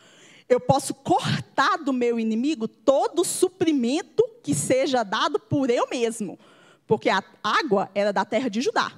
Eu 0.48 0.60
posso 0.60 0.94
cortar 0.94 1.76
do 1.78 1.92
meu 1.92 2.18
inimigo 2.18 2.66
todo 2.66 3.20
o 3.20 3.24
suprimento 3.24 4.26
que 4.42 4.54
seja 4.54 5.02
dado 5.02 5.38
por 5.38 5.68
eu 5.68 5.88
mesmo. 5.90 6.38
porque 6.86 7.10
a 7.10 7.22
água 7.44 7.90
era 7.94 8.14
da 8.14 8.24
terra 8.24 8.48
de 8.48 8.62
Judá. 8.62 8.90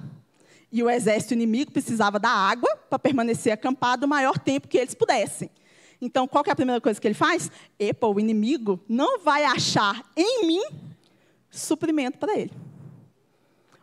E 0.71 0.81
o 0.81 0.89
exército 0.89 1.33
inimigo 1.33 1.71
precisava 1.71 2.17
da 2.17 2.29
água 2.29 2.73
para 2.89 2.97
permanecer 2.97 3.51
acampado 3.51 4.05
o 4.05 4.09
maior 4.09 4.39
tempo 4.39 4.69
que 4.69 4.77
eles 4.77 4.95
pudessem. 4.95 5.49
Então, 6.01 6.25
qual 6.25 6.41
é 6.47 6.51
a 6.51 6.55
primeira 6.55 6.79
coisa 6.79 7.01
que 7.01 7.05
ele 7.05 7.13
faz? 7.13 7.51
Epa, 7.77 8.07
o 8.07 8.17
inimigo 8.17 8.79
não 8.87 9.19
vai 9.19 9.43
achar 9.43 10.09
em 10.15 10.47
mim 10.47 10.63
suprimento 11.49 12.17
para 12.17 12.39
ele. 12.39 12.53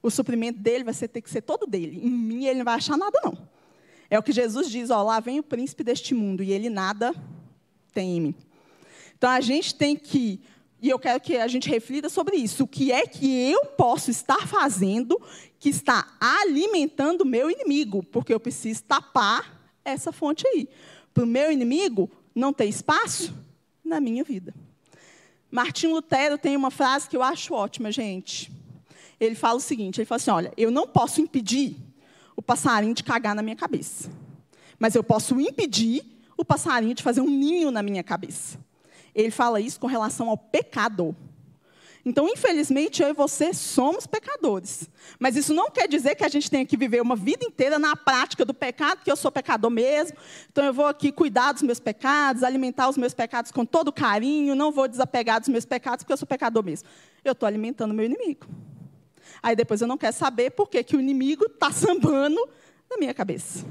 O 0.02 0.10
suprimento 0.10 0.58
dele 0.58 0.84
vai 0.84 0.94
ter 0.94 1.20
que 1.20 1.30
ser 1.30 1.42
todo 1.42 1.66
dele. 1.66 2.00
Em 2.02 2.10
mim 2.10 2.46
ele 2.46 2.58
não 2.58 2.64
vai 2.64 2.74
achar 2.74 2.96
nada, 2.96 3.18
não. 3.22 3.48
É 4.10 4.18
o 4.18 4.22
que 4.22 4.32
Jesus 4.32 4.70
diz, 4.70 4.90
ó, 4.90 5.02
lá 5.02 5.20
vem 5.20 5.38
o 5.38 5.42
príncipe 5.42 5.84
deste 5.84 6.14
mundo 6.14 6.42
e 6.42 6.52
ele 6.52 6.70
nada 6.70 7.14
tem 7.92 8.16
em 8.16 8.20
mim. 8.20 8.34
Então 9.16 9.28
a 9.28 9.40
gente 9.40 9.74
tem 9.74 9.96
que, 9.96 10.40
e 10.80 10.88
eu 10.88 10.98
quero 10.98 11.20
que 11.20 11.36
a 11.36 11.48
gente 11.48 11.68
reflita 11.68 12.08
sobre 12.08 12.36
isso, 12.36 12.64
o 12.64 12.68
que 12.68 12.92
é 12.92 13.06
que 13.06 13.50
eu 13.50 13.66
posso 13.66 14.10
estar 14.10 14.46
fazendo 14.46 15.20
que 15.58 15.68
está 15.68 16.16
alimentando 16.20 17.22
o 17.22 17.26
meu 17.26 17.50
inimigo, 17.50 18.02
porque 18.04 18.32
eu 18.32 18.40
preciso 18.40 18.84
tapar 18.84 19.72
essa 19.84 20.12
fonte 20.12 20.46
aí. 20.46 20.68
Para 21.12 21.24
o 21.24 21.26
meu 21.26 21.50
inimigo 21.50 22.08
não 22.34 22.52
ter 22.52 22.66
espaço 22.66 23.34
na 23.84 24.00
minha 24.00 24.22
vida. 24.22 24.54
Martim 25.50 25.88
Lutero 25.88 26.38
tem 26.38 26.56
uma 26.56 26.70
frase 26.70 27.08
que 27.08 27.16
eu 27.16 27.22
acho 27.22 27.54
ótima, 27.54 27.90
gente. 27.90 28.52
Ele 29.20 29.34
fala 29.34 29.56
o 29.56 29.60
seguinte: 29.60 30.00
ele 30.00 30.06
fala 30.06 30.16
assim, 30.16 30.30
olha, 30.30 30.52
eu 30.56 30.70
não 30.70 30.86
posso 30.86 31.20
impedir 31.20 31.76
o 32.36 32.42
passarinho 32.42 32.94
de 32.94 33.02
cagar 33.02 33.34
na 33.34 33.42
minha 33.42 33.56
cabeça, 33.56 34.10
mas 34.78 34.94
eu 34.94 35.02
posso 35.02 35.38
impedir 35.40 36.04
o 36.36 36.44
passarinho 36.44 36.94
de 36.94 37.02
fazer 37.02 37.20
um 37.20 37.28
ninho 37.28 37.70
na 37.70 37.82
minha 37.82 38.02
cabeça. 38.02 38.58
Ele 39.14 39.30
fala 39.30 39.60
isso 39.60 39.80
com 39.80 39.88
relação 39.88 40.30
ao 40.30 40.38
pecado. 40.38 41.16
Então, 42.04 42.28
infelizmente, 42.28 43.02
eu 43.02 43.08
e 43.08 43.12
você 43.12 43.52
somos 43.52 44.06
pecadores. 44.06 44.88
Mas 45.18 45.36
isso 45.36 45.52
não 45.52 45.70
quer 45.70 45.88
dizer 45.88 46.14
que 46.14 46.24
a 46.24 46.28
gente 46.28 46.50
tenha 46.50 46.64
que 46.64 46.76
viver 46.76 47.02
uma 47.02 47.16
vida 47.16 47.44
inteira 47.44 47.78
na 47.78 47.96
prática 47.96 48.44
do 48.44 48.54
pecado, 48.54 49.02
que 49.02 49.10
eu 49.10 49.16
sou 49.16 49.30
pecador 49.30 49.70
mesmo. 49.70 50.16
Então, 50.50 50.64
eu 50.64 50.72
vou 50.72 50.86
aqui 50.86 51.10
cuidar 51.10 51.52
dos 51.52 51.62
meus 51.62 51.80
pecados, 51.80 52.42
alimentar 52.42 52.88
os 52.88 52.96
meus 52.96 53.12
pecados 53.12 53.50
com 53.50 53.66
todo 53.66 53.92
carinho, 53.92 54.54
não 54.54 54.70
vou 54.70 54.88
desapegar 54.88 55.40
dos 55.40 55.48
meus 55.48 55.66
pecados, 55.66 56.04
porque 56.04 56.12
eu 56.12 56.16
sou 56.16 56.26
pecador 56.26 56.64
mesmo. 56.64 56.88
Eu 57.24 57.32
estou 57.32 57.46
alimentando 57.46 57.90
o 57.90 57.94
meu 57.94 58.06
inimigo. 58.06 58.46
Aí 59.42 59.54
depois 59.54 59.80
eu 59.80 59.86
não 59.86 59.98
quero 59.98 60.14
saber 60.14 60.50
por 60.50 60.68
que, 60.68 60.82
que 60.82 60.96
o 60.96 61.00
inimigo 61.00 61.46
está 61.46 61.70
sambando 61.70 62.40
na 62.90 62.96
minha 62.96 63.14
cabeça. 63.14 63.66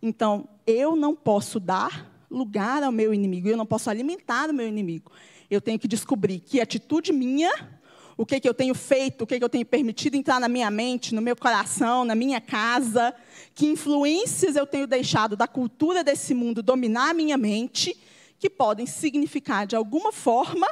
Então, 0.00 0.48
eu 0.66 0.96
não 0.96 1.14
posso 1.14 1.60
dar 1.60 2.10
lugar 2.30 2.82
ao 2.82 2.90
meu 2.90 3.12
inimigo, 3.12 3.48
eu 3.48 3.56
não 3.56 3.66
posso 3.66 3.90
alimentar 3.90 4.50
o 4.50 4.54
meu 4.54 4.66
inimigo. 4.66 5.12
Eu 5.50 5.60
tenho 5.60 5.78
que 5.78 5.86
descobrir 5.86 6.40
que 6.40 6.60
atitude 6.60 7.12
minha, 7.12 7.50
o 8.16 8.26
que, 8.26 8.40
que 8.40 8.48
eu 8.48 8.54
tenho 8.54 8.74
feito, 8.74 9.22
o 9.22 9.26
que, 9.26 9.38
que 9.38 9.44
eu 9.44 9.48
tenho 9.48 9.66
permitido 9.66 10.14
entrar 10.16 10.40
na 10.40 10.48
minha 10.48 10.70
mente, 10.70 11.14
no 11.14 11.22
meu 11.22 11.36
coração, 11.36 12.04
na 12.04 12.14
minha 12.14 12.40
casa, 12.40 13.14
que 13.54 13.66
influências 13.66 14.56
eu 14.56 14.66
tenho 14.66 14.86
deixado 14.86 15.36
da 15.36 15.46
cultura 15.46 16.02
desse 16.02 16.34
mundo 16.34 16.62
dominar 16.62 17.10
a 17.10 17.14
minha 17.14 17.36
mente, 17.36 17.96
que 18.38 18.50
podem 18.50 18.86
significar, 18.86 19.66
de 19.66 19.76
alguma 19.76 20.10
forma, 20.10 20.66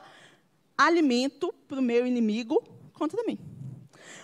alimento 0.77 1.55
para 1.69 1.79
o 1.79 1.83
meu 1.83 2.07
inimigo 2.07 2.63
contra 2.93 3.23
mim. 3.25 3.39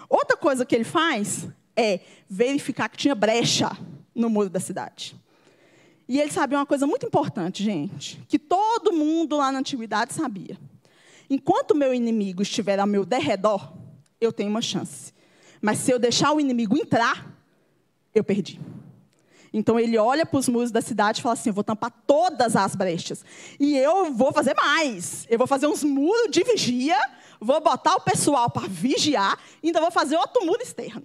Outra 0.09 0.37
coisa 0.37 0.65
que 0.65 0.75
ele 0.75 0.85
faz 0.85 1.49
é 1.77 2.01
verificar 2.29 2.89
que 2.89 2.97
tinha 2.97 3.15
brecha 3.15 3.71
no 4.15 4.31
muro 4.31 4.49
da 4.49 4.61
cidade. 4.61 5.17
E 6.09 6.21
ele 6.21 6.31
sabia 6.31 6.59
uma 6.59 6.67
coisa 6.67 6.87
muito 6.87 7.05
importante, 7.05 7.63
gente, 7.65 8.23
que 8.29 8.39
todo 8.39 8.93
mundo 8.93 9.37
lá 9.37 9.51
na 9.51 9.59
antiguidade 9.59 10.15
sabia. 10.15 10.57
Enquanto 11.29 11.73
o 11.73 11.77
meu 11.77 11.93
inimigo 11.93 12.43
estiver 12.43 12.79
ao 12.79 12.87
meu 12.87 13.05
derredor, 13.05 13.73
eu 14.21 14.33
tenho 14.33 14.49
uma 14.49 14.63
chance. 14.63 15.13
Mas 15.61 15.79
se 15.79 15.91
eu 15.91 15.99
deixar 15.99 16.33
o 16.33 16.41
inimigo 16.41 16.77
entrar, 16.77 17.37
eu 18.15 18.23
perdi. 18.23 18.61
Então 19.57 19.81
ele 19.81 19.97
olha 19.97 20.27
para 20.27 20.39
os 20.39 20.51
muros 20.51 20.71
da 20.71 20.83
cidade 20.83 21.21
e 21.21 21.23
fala 21.23 21.33
assim: 21.33 21.49
eu 21.49 21.55
vou 21.55 21.65
tampar 21.65 21.91
todas 22.07 22.55
as 22.55 22.77
brechas. 22.77 23.25
E 23.59 23.75
eu 23.75 24.13
vou 24.13 24.31
fazer 24.31 24.55
mais. 24.55 25.27
Eu 25.31 25.39
vou 25.39 25.47
fazer 25.47 25.67
uns 25.67 25.83
muros 25.83 26.31
de 26.31 26.45
vigia, 26.45 26.95
vou 27.41 27.59
botar 27.59 27.95
o 27.97 28.01
pessoal 28.03 28.51
para 28.51 28.69
vigiar, 28.69 29.39
e 29.63 29.69
ainda 29.69 29.81
vou 29.81 29.91
fazer 29.91 30.15
outro 30.15 30.45
muro 30.45 30.63
externo. 30.63 31.05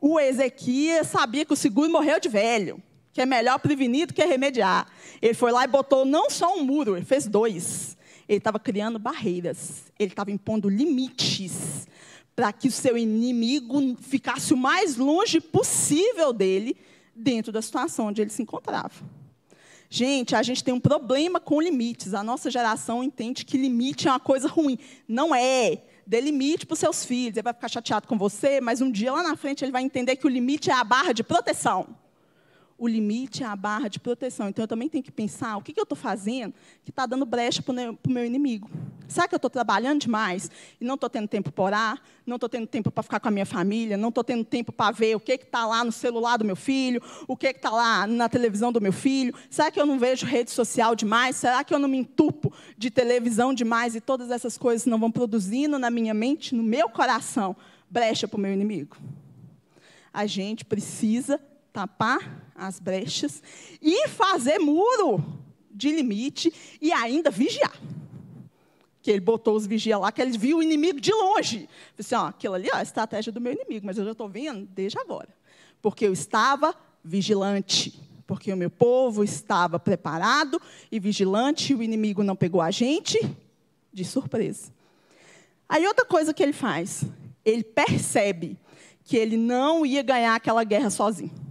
O 0.00 0.18
Ezequias 0.18 1.08
sabia 1.08 1.44
que 1.44 1.52
o 1.52 1.56
seguro 1.56 1.92
morreu 1.92 2.18
de 2.18 2.30
velho 2.30 2.82
que 3.12 3.20
é 3.20 3.26
melhor 3.26 3.58
prevenir 3.58 4.06
do 4.06 4.14
que 4.14 4.24
remediar. 4.24 4.86
Ele 5.20 5.34
foi 5.34 5.50
lá 5.50 5.64
e 5.64 5.66
botou 5.66 6.04
não 6.04 6.30
só 6.30 6.56
um 6.56 6.64
muro, 6.64 6.96
ele 6.96 7.04
fez 7.04 7.26
dois. 7.26 7.96
Ele 8.28 8.38
estava 8.38 8.58
criando 8.60 9.00
barreiras, 9.00 9.92
ele 9.98 10.12
estava 10.12 10.30
impondo 10.30 10.68
limites 10.68 11.88
para 12.36 12.52
que 12.52 12.68
o 12.68 12.72
seu 12.72 12.96
inimigo 12.96 13.96
ficasse 14.00 14.54
o 14.54 14.56
mais 14.56 14.96
longe 14.96 15.40
possível 15.40 16.32
dele 16.32 16.76
dentro 17.14 17.52
da 17.52 17.60
situação 17.60 18.06
onde 18.06 18.20
ele 18.20 18.30
se 18.30 18.42
encontrava. 18.42 18.94
Gente, 19.88 20.36
a 20.36 20.42
gente 20.42 20.62
tem 20.62 20.72
um 20.72 20.78
problema 20.80 21.40
com 21.40 21.60
limites. 21.60 22.14
A 22.14 22.22
nossa 22.22 22.50
geração 22.50 23.02
entende 23.02 23.44
que 23.44 23.58
limite 23.58 24.06
é 24.06 24.10
uma 24.10 24.20
coisa 24.20 24.46
ruim. 24.46 24.78
Não 25.08 25.34
é. 25.34 25.82
Dê 26.06 26.20
limite 26.20 26.64
para 26.64 26.74
os 26.74 26.78
seus 26.78 27.04
filhos. 27.04 27.36
Ele 27.36 27.42
vai 27.42 27.52
ficar 27.52 27.68
chateado 27.68 28.06
com 28.06 28.16
você, 28.16 28.60
mas 28.60 28.80
um 28.80 28.90
dia 28.90 29.12
lá 29.12 29.22
na 29.22 29.36
frente 29.36 29.64
ele 29.64 29.72
vai 29.72 29.82
entender 29.82 30.16
que 30.16 30.26
o 30.26 30.30
limite 30.30 30.70
é 30.70 30.74
a 30.74 30.84
barra 30.84 31.12
de 31.12 31.24
proteção 31.24 31.88
o 32.80 32.88
limite 32.88 33.42
é 33.42 33.46
a 33.46 33.54
barra 33.54 33.88
de 33.88 34.00
proteção. 34.00 34.48
Então, 34.48 34.62
eu 34.62 34.66
também 34.66 34.88
tenho 34.88 35.04
que 35.04 35.12
pensar 35.12 35.58
o 35.58 35.60
que, 35.60 35.70
que 35.70 35.78
eu 35.78 35.82
estou 35.82 35.96
fazendo 35.96 36.54
que 36.82 36.90
está 36.90 37.04
dando 37.04 37.26
brecha 37.26 37.60
para 37.60 37.74
o 37.74 38.10
meu 38.10 38.24
inimigo. 38.24 38.70
Será 39.06 39.28
que 39.28 39.34
eu 39.34 39.36
estou 39.36 39.50
trabalhando 39.50 40.00
demais 40.00 40.50
e 40.80 40.84
não 40.84 40.94
estou 40.94 41.10
tendo 41.10 41.28
tempo 41.28 41.52
para 41.52 41.62
orar? 41.62 42.02
Não 42.24 42.36
estou 42.36 42.48
tendo 42.48 42.66
tempo 42.66 42.90
para 42.90 43.02
ficar 43.02 43.20
com 43.20 43.28
a 43.28 43.30
minha 43.30 43.44
família? 43.44 43.98
Não 43.98 44.08
estou 44.08 44.24
tendo 44.24 44.42
tempo 44.44 44.72
para 44.72 44.92
ver 44.92 45.14
o 45.14 45.20
que 45.20 45.32
está 45.32 45.66
lá 45.66 45.84
no 45.84 45.92
celular 45.92 46.38
do 46.38 46.44
meu 46.44 46.56
filho? 46.56 47.02
O 47.28 47.36
que 47.36 47.48
está 47.48 47.68
lá 47.68 48.06
na 48.06 48.30
televisão 48.30 48.72
do 48.72 48.80
meu 48.80 48.94
filho? 48.94 49.34
Será 49.50 49.70
que 49.70 49.78
eu 49.78 49.84
não 49.84 49.98
vejo 49.98 50.24
rede 50.24 50.50
social 50.50 50.96
demais? 50.96 51.36
Será 51.36 51.62
que 51.62 51.74
eu 51.74 51.78
não 51.78 51.88
me 51.88 51.98
entupo 51.98 52.50
de 52.78 52.90
televisão 52.90 53.52
demais 53.52 53.94
e 53.94 54.00
todas 54.00 54.30
essas 54.30 54.56
coisas 54.56 54.86
não 54.86 54.98
vão 54.98 55.10
produzindo 55.10 55.78
na 55.78 55.90
minha 55.90 56.14
mente, 56.14 56.54
no 56.54 56.62
meu 56.62 56.88
coração, 56.88 57.54
brecha 57.90 58.26
para 58.26 58.38
o 58.38 58.40
meu 58.40 58.54
inimigo? 58.54 58.96
A 60.14 60.24
gente 60.24 60.64
precisa 60.64 61.38
tapar 61.72 62.50
as 62.54 62.78
brechas 62.78 63.42
e 63.80 64.08
fazer 64.08 64.58
muro 64.58 65.22
de 65.70 65.90
limite 65.90 66.52
e 66.80 66.92
ainda 66.92 67.30
vigiar. 67.30 67.72
Que 69.02 69.10
ele 69.10 69.20
botou 69.20 69.56
os 69.56 69.66
vigia 69.66 69.96
lá, 69.96 70.12
que 70.12 70.20
ele 70.20 70.36
viu 70.36 70.58
o 70.58 70.62
inimigo 70.62 71.00
de 71.00 71.12
longe. 71.12 71.68
Disse, 71.96 72.14
assim, 72.14 72.24
ó, 72.24 72.28
aquilo 72.28 72.54
ali 72.54 72.68
ó, 72.72 72.76
é 72.76 72.80
a 72.80 72.82
estratégia 72.82 73.32
do 73.32 73.40
meu 73.40 73.52
inimigo, 73.52 73.86
mas 73.86 73.96
eu 73.96 74.04
já 74.04 74.12
estou 74.12 74.28
vendo 74.28 74.66
desde 74.66 74.98
agora. 74.98 75.28
Porque 75.80 76.06
eu 76.06 76.12
estava 76.12 76.74
vigilante. 77.02 77.98
Porque 78.26 78.52
o 78.52 78.56
meu 78.56 78.70
povo 78.70 79.24
estava 79.24 79.78
preparado 79.78 80.60
e 80.92 81.00
vigilante, 81.00 81.72
e 81.72 81.76
o 81.76 81.82
inimigo 81.82 82.22
não 82.22 82.36
pegou 82.36 82.60
a 82.60 82.70
gente 82.70 83.18
de 83.92 84.04
surpresa. 84.04 84.70
Aí 85.68 85.86
outra 85.86 86.04
coisa 86.04 86.34
que 86.34 86.42
ele 86.42 86.52
faz, 86.52 87.04
ele 87.44 87.64
percebe 87.64 88.58
que 89.02 89.16
ele 89.16 89.36
não 89.36 89.84
ia 89.86 90.02
ganhar 90.02 90.34
aquela 90.34 90.62
guerra 90.62 90.90
sozinho. 90.90 91.49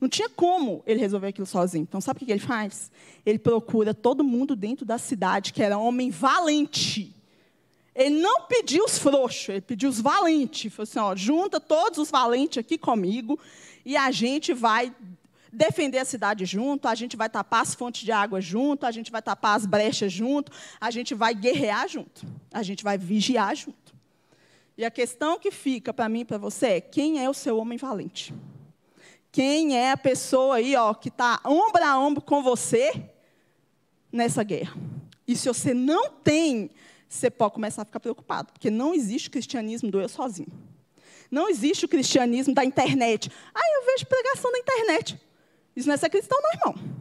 Não 0.00 0.08
tinha 0.08 0.28
como 0.28 0.82
ele 0.86 1.00
resolver 1.00 1.28
aquilo 1.28 1.46
sozinho. 1.46 1.82
Então, 1.82 2.00
sabe 2.00 2.22
o 2.22 2.26
que 2.26 2.30
ele 2.30 2.38
faz? 2.38 2.90
Ele 3.26 3.38
procura 3.38 3.92
todo 3.92 4.22
mundo 4.22 4.54
dentro 4.54 4.86
da 4.86 4.96
cidade 4.96 5.52
que 5.52 5.62
era 5.62 5.76
homem 5.76 6.10
valente. 6.10 7.14
Ele 7.94 8.20
não 8.20 8.42
pediu 8.42 8.84
os 8.84 8.96
frouxos, 8.96 9.48
ele 9.48 9.60
pediu 9.60 9.88
os 9.88 10.00
valentes. 10.00 10.72
Falou 10.72 10.84
assim: 10.84 10.98
ó, 11.00 11.16
junta 11.16 11.58
todos 11.58 11.98
os 11.98 12.10
valentes 12.10 12.58
aqui 12.58 12.78
comigo 12.78 13.38
e 13.84 13.96
a 13.96 14.10
gente 14.12 14.54
vai 14.54 14.94
defender 15.52 15.98
a 15.98 16.04
cidade 16.04 16.44
junto, 16.44 16.86
a 16.86 16.94
gente 16.94 17.16
vai 17.16 17.28
tapar 17.28 17.62
as 17.62 17.74
fontes 17.74 18.02
de 18.02 18.12
água 18.12 18.40
junto, 18.40 18.86
a 18.86 18.90
gente 18.92 19.10
vai 19.10 19.22
tapar 19.22 19.56
as 19.56 19.66
brechas 19.66 20.12
junto, 20.12 20.52
a 20.80 20.90
gente 20.90 21.14
vai 21.14 21.34
guerrear 21.34 21.88
junto, 21.88 22.24
a 22.52 22.62
gente 22.62 22.84
vai 22.84 22.96
vigiar 22.96 23.56
junto. 23.56 23.96
E 24.76 24.84
a 24.84 24.90
questão 24.92 25.40
que 25.40 25.50
fica 25.50 25.92
para 25.92 26.08
mim 26.08 26.20
e 26.20 26.24
para 26.24 26.38
você 26.38 26.66
é: 26.66 26.80
quem 26.80 27.20
é 27.20 27.28
o 27.28 27.34
seu 27.34 27.58
homem 27.58 27.76
valente? 27.76 28.32
Quem 29.38 29.78
é 29.78 29.92
a 29.92 29.96
pessoa 29.96 30.56
aí, 30.56 30.74
ó, 30.74 30.92
que 30.92 31.10
está 31.10 31.40
ombro 31.46 31.84
a 31.84 31.96
ombro 31.96 32.20
com 32.20 32.42
você 32.42 33.08
nessa 34.10 34.42
guerra. 34.42 34.76
E 35.28 35.36
se 35.36 35.46
você 35.46 35.72
não 35.72 36.10
tem, 36.10 36.72
você 37.08 37.30
pode 37.30 37.54
começar 37.54 37.82
a 37.82 37.84
ficar 37.84 38.00
preocupado, 38.00 38.52
porque 38.52 38.68
não 38.68 38.92
existe 38.92 39.28
o 39.28 39.30
cristianismo 39.30 39.92
do 39.92 40.00
eu 40.00 40.08
sozinho. 40.08 40.48
Não 41.30 41.48
existe 41.48 41.84
o 41.84 41.88
cristianismo 41.88 42.52
da 42.52 42.64
internet. 42.64 43.30
Ah, 43.54 43.60
eu 43.76 43.86
vejo 43.86 44.06
pregação 44.06 44.50
na 44.50 44.58
internet. 44.58 45.16
Isso 45.76 45.86
não 45.86 45.94
é 45.94 45.98
ser 45.98 46.10
cristão, 46.10 46.36
não, 46.42 46.52
irmão. 46.54 46.98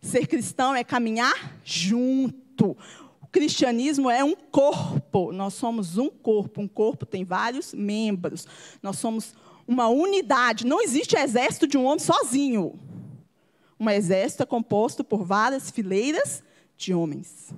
Ser 0.00 0.24
cristão 0.24 0.72
é 0.72 0.84
caminhar 0.84 1.58
junto. 1.64 2.76
O 3.20 3.26
cristianismo 3.26 4.08
é 4.08 4.22
um 4.22 4.36
corpo. 4.36 5.32
Nós 5.32 5.54
somos 5.54 5.98
um 5.98 6.10
corpo. 6.10 6.60
Um 6.60 6.68
corpo 6.68 7.04
tem 7.04 7.24
vários 7.24 7.74
membros. 7.74 8.46
Nós 8.80 8.98
somos 8.98 9.34
uma 9.68 9.86
unidade. 9.88 10.66
Não 10.66 10.80
existe 10.80 11.14
exército 11.14 11.66
de 11.66 11.76
um 11.76 11.84
homem 11.84 11.98
sozinho. 11.98 12.80
Um 13.78 13.88
exército 13.90 14.42
é 14.42 14.46
composto 14.46 15.04
por 15.04 15.22
várias 15.22 15.70
fileiras 15.70 16.42
de 16.76 16.94
homens 16.94 17.52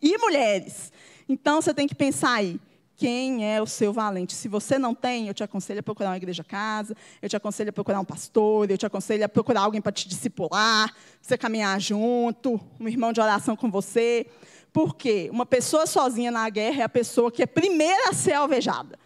e 0.00 0.16
mulheres. 0.18 0.92
Então 1.26 1.60
você 1.60 1.72
tem 1.72 1.88
que 1.88 1.94
pensar 1.94 2.34
aí: 2.34 2.60
quem 2.94 3.50
é 3.50 3.60
o 3.60 3.66
seu 3.66 3.92
valente. 3.92 4.34
Se 4.34 4.48
você 4.48 4.78
não 4.78 4.94
tem, 4.94 5.28
eu 5.28 5.34
te 5.34 5.42
aconselho 5.42 5.80
a 5.80 5.82
procurar 5.82 6.10
uma 6.10 6.16
igreja 6.16 6.44
casa, 6.44 6.94
eu 7.22 7.28
te 7.28 7.36
aconselho 7.36 7.70
a 7.70 7.72
procurar 7.72 8.00
um 8.00 8.04
pastor, 8.04 8.70
eu 8.70 8.78
te 8.78 8.86
aconselho 8.86 9.24
a 9.24 9.28
procurar 9.28 9.62
alguém 9.62 9.80
para 9.80 9.92
te 9.92 10.06
discipular, 10.06 10.94
você 11.20 11.38
caminhar 11.38 11.80
junto, 11.80 12.60
um 12.78 12.86
irmão 12.86 13.12
de 13.12 13.20
oração 13.20 13.56
com 13.56 13.70
você. 13.70 14.26
Porque 14.72 15.30
uma 15.32 15.46
pessoa 15.46 15.86
sozinha 15.86 16.30
na 16.30 16.48
guerra 16.50 16.82
é 16.82 16.84
a 16.84 16.88
pessoa 16.88 17.32
que 17.32 17.42
é 17.42 17.46
primeira 17.46 18.10
a 18.10 18.12
ser 18.12 18.34
alvejada. 18.34 18.98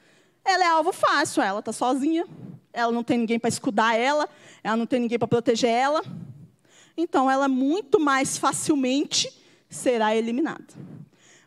Ela 0.44 0.64
é 0.64 0.68
alvo 0.68 0.92
fácil, 0.92 1.42
ela 1.42 1.61
está 1.61 1.72
sozinha, 1.72 2.26
ela 2.72 2.92
não 2.92 3.05
tem 3.05 3.18
ninguém 3.18 3.38
para 3.38 3.48
escudar 3.48 3.96
ela, 3.96 4.29
ela 4.62 4.76
não 4.76 4.87
tem 4.87 5.00
ninguém 5.00 5.18
para 5.18 5.29
proteger 5.29 5.70
ela. 5.70 6.03
Então, 6.96 7.31
ela 7.31 7.48
muito 7.48 7.98
mais 7.98 8.37
facilmente 8.37 9.33
será 9.68 10.14
eliminada. 10.14 10.74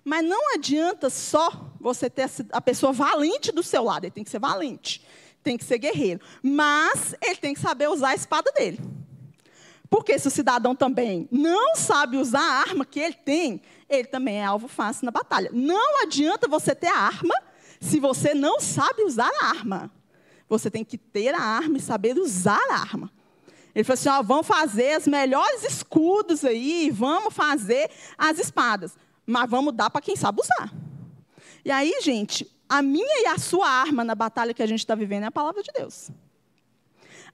Mas 0.04 0.24
não 0.24 0.54
adianta 0.54 1.10
só 1.10 1.70
você 1.80 2.10
ter 2.10 2.30
a 2.52 2.62
pessoa 2.62 2.92
valente 2.92 3.52
do 3.52 3.64
seu 3.64 3.84
lado, 3.84 4.06
ele 4.06 4.12
tem 4.12 4.24
que 4.24 4.30
ser 4.30 4.40
valente, 4.40 5.06
tem 5.42 5.58
que 5.58 5.64
ser 5.64 5.78
guerreiro. 5.78 6.22
Mas 6.42 7.16
ele 7.22 7.38
tem 7.38 7.54
que 7.54 7.60
saber 7.60 7.90
usar 7.90 8.10
a 8.10 8.16
espada 8.16 8.52
dele. 8.52 8.80
Porque 9.90 10.18
se 10.18 10.28
o 10.28 10.32
cidadão 10.32 10.76
também 10.76 11.28
não 11.32 11.76
sabe 11.76 12.18
usar 12.18 12.42
a 12.42 12.62
arma 12.62 12.84
que 12.84 13.00
ele 13.00 13.14
tem, 13.14 13.62
ele 13.88 14.08
também 14.08 14.38
é 14.38 14.46
alvo 14.46 14.68
fácil 14.68 15.06
na 15.06 15.12
batalha. 15.12 15.52
Não 15.54 16.02
adianta 16.02 16.48
você 16.48 16.74
ter 16.74 16.88
a 16.88 16.98
arma 16.98 17.36
se 17.84 18.00
você 18.00 18.34
não 18.34 18.60
sabe 18.60 19.04
usar 19.04 19.30
a 19.42 19.48
arma. 19.48 19.92
Você 20.48 20.70
tem 20.70 20.84
que 20.84 20.98
ter 20.98 21.34
a 21.34 21.42
arma 21.42 21.78
e 21.78 21.82
saber 21.82 22.18
usar 22.18 22.62
a 22.70 22.76
arma. 22.76 23.12
Ele 23.76 23.84
falou 23.84 23.96
assim: 23.96 24.10
ó, 24.10 24.22
vamos 24.22 24.48
fazer 24.48 25.00
os 25.00 25.08
melhores 25.08 25.64
escudos 25.64 26.46
aí, 26.46 26.90
vamos 26.92 27.34
fazer 27.34 27.90
as 28.18 28.40
espadas. 28.40 28.96
Mas 29.26 29.50
vamos 29.50 29.74
dar 29.74 29.90
para 29.90 30.02
quem 30.02 30.16
sabe 30.16 30.42
usar. 30.42 30.74
E 31.66 31.72
aí, 31.72 32.00
gente, 32.02 32.50
a 32.68 32.82
minha 32.82 33.24
e 33.24 33.28
a 33.28 33.38
sua 33.38 33.68
arma 33.68 34.04
na 34.04 34.16
batalha 34.16 34.54
que 34.54 34.64
a 34.64 34.68
gente 34.68 34.80
está 34.80 34.96
vivendo 34.96 35.24
é 35.24 35.28
a 35.28 35.32
palavra 35.32 35.64
de 35.64 35.72
Deus. 35.74 36.10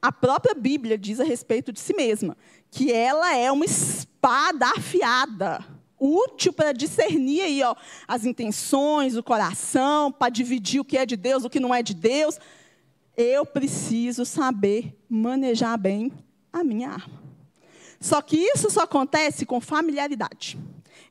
A 0.01 0.11
própria 0.11 0.55
Bíblia 0.55 0.97
diz 0.97 1.19
a 1.19 1.23
respeito 1.23 1.71
de 1.71 1.79
si 1.79 1.93
mesma 1.93 2.37
que 2.71 2.91
ela 2.91 3.35
é 3.35 3.51
uma 3.51 3.65
espada 3.65 4.67
afiada, 4.67 5.65
útil 5.99 6.53
para 6.53 6.71
discernir 6.71 7.41
aí, 7.41 7.61
ó, 7.63 7.75
as 8.07 8.25
intenções, 8.25 9.15
o 9.15 9.23
coração, 9.23 10.11
para 10.11 10.29
dividir 10.29 10.79
o 10.79 10.85
que 10.85 10.97
é 10.97 11.05
de 11.05 11.15
Deus, 11.15 11.43
o 11.43 11.49
que 11.49 11.59
não 11.59 11.73
é 11.73 11.83
de 11.83 11.93
Deus. 11.93 12.39
Eu 13.17 13.45
preciso 13.45 14.25
saber 14.25 14.97
manejar 15.09 15.77
bem 15.77 16.11
a 16.53 16.63
minha 16.63 16.89
arma. 16.89 17.19
Só 17.99 18.21
que 18.21 18.37
isso 18.37 18.69
só 18.69 18.83
acontece 18.83 19.45
com 19.45 19.59
familiaridade. 19.59 20.57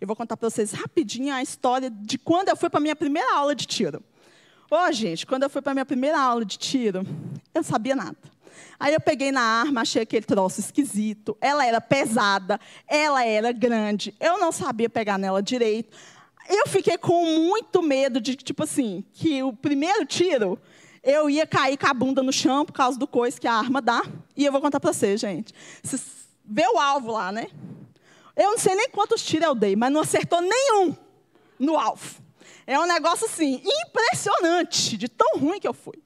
Eu 0.00 0.06
vou 0.06 0.16
contar 0.16 0.36
para 0.36 0.48
vocês 0.48 0.72
rapidinho 0.72 1.34
a 1.34 1.42
história 1.42 1.90
de 1.90 2.16
quando 2.16 2.48
eu 2.48 2.56
fui 2.56 2.70
para 2.70 2.80
minha 2.80 2.96
primeira 2.96 3.34
aula 3.34 3.54
de 3.54 3.66
tiro. 3.66 4.02
Ô, 4.70 4.76
oh, 4.76 4.92
gente, 4.92 5.26
quando 5.26 5.42
eu 5.42 5.50
fui 5.50 5.60
para 5.60 5.74
minha 5.74 5.86
primeira 5.86 6.20
aula 6.20 6.44
de 6.44 6.58
tiro, 6.58 6.98
eu 7.54 7.60
não 7.60 7.62
sabia 7.62 7.96
nada. 7.96 8.16
Aí 8.78 8.94
eu 8.94 9.00
peguei 9.00 9.32
na 9.32 9.40
arma, 9.40 9.82
achei 9.82 10.02
aquele 10.02 10.24
troço 10.24 10.60
esquisito. 10.60 11.36
Ela 11.40 11.66
era 11.66 11.80
pesada, 11.80 12.60
ela 12.86 13.24
era 13.24 13.52
grande. 13.52 14.14
Eu 14.20 14.38
não 14.38 14.52
sabia 14.52 14.88
pegar 14.88 15.18
nela 15.18 15.42
direito. 15.42 15.96
Eu 16.48 16.66
fiquei 16.66 16.96
com 16.96 17.24
muito 17.24 17.82
medo 17.82 18.20
de, 18.20 18.34
tipo 18.36 18.62
assim, 18.62 19.04
que 19.12 19.42
o 19.42 19.52
primeiro 19.52 20.06
tiro 20.06 20.58
eu 21.02 21.30
ia 21.30 21.46
cair 21.46 21.76
com 21.76 21.86
a 21.86 21.94
bunda 21.94 22.22
no 22.22 22.32
chão 22.32 22.64
por 22.64 22.72
causa 22.72 22.98
do 22.98 23.06
coice 23.06 23.40
que 23.40 23.46
a 23.46 23.54
arma 23.54 23.80
dá. 23.80 24.02
E 24.36 24.44
eu 24.44 24.52
vou 24.52 24.60
contar 24.60 24.80
para 24.80 24.92
vocês, 24.92 25.20
gente. 25.20 25.54
Você 25.82 25.98
vê 26.44 26.66
o 26.66 26.78
alvo 26.78 27.12
lá, 27.12 27.30
né? 27.32 27.48
Eu 28.36 28.50
não 28.50 28.58
sei 28.58 28.74
nem 28.74 28.88
quantos 28.90 29.22
tiros 29.24 29.46
eu 29.46 29.54
dei, 29.54 29.74
mas 29.74 29.92
não 29.92 30.00
acertou 30.00 30.40
nenhum 30.40 30.96
no 31.58 31.76
alvo. 31.76 32.22
É 32.66 32.78
um 32.78 32.86
negócio 32.86 33.26
assim, 33.26 33.62
impressionante, 33.64 34.96
de 34.96 35.08
tão 35.08 35.38
ruim 35.38 35.58
que 35.58 35.66
eu 35.66 35.74
fui. 35.74 35.98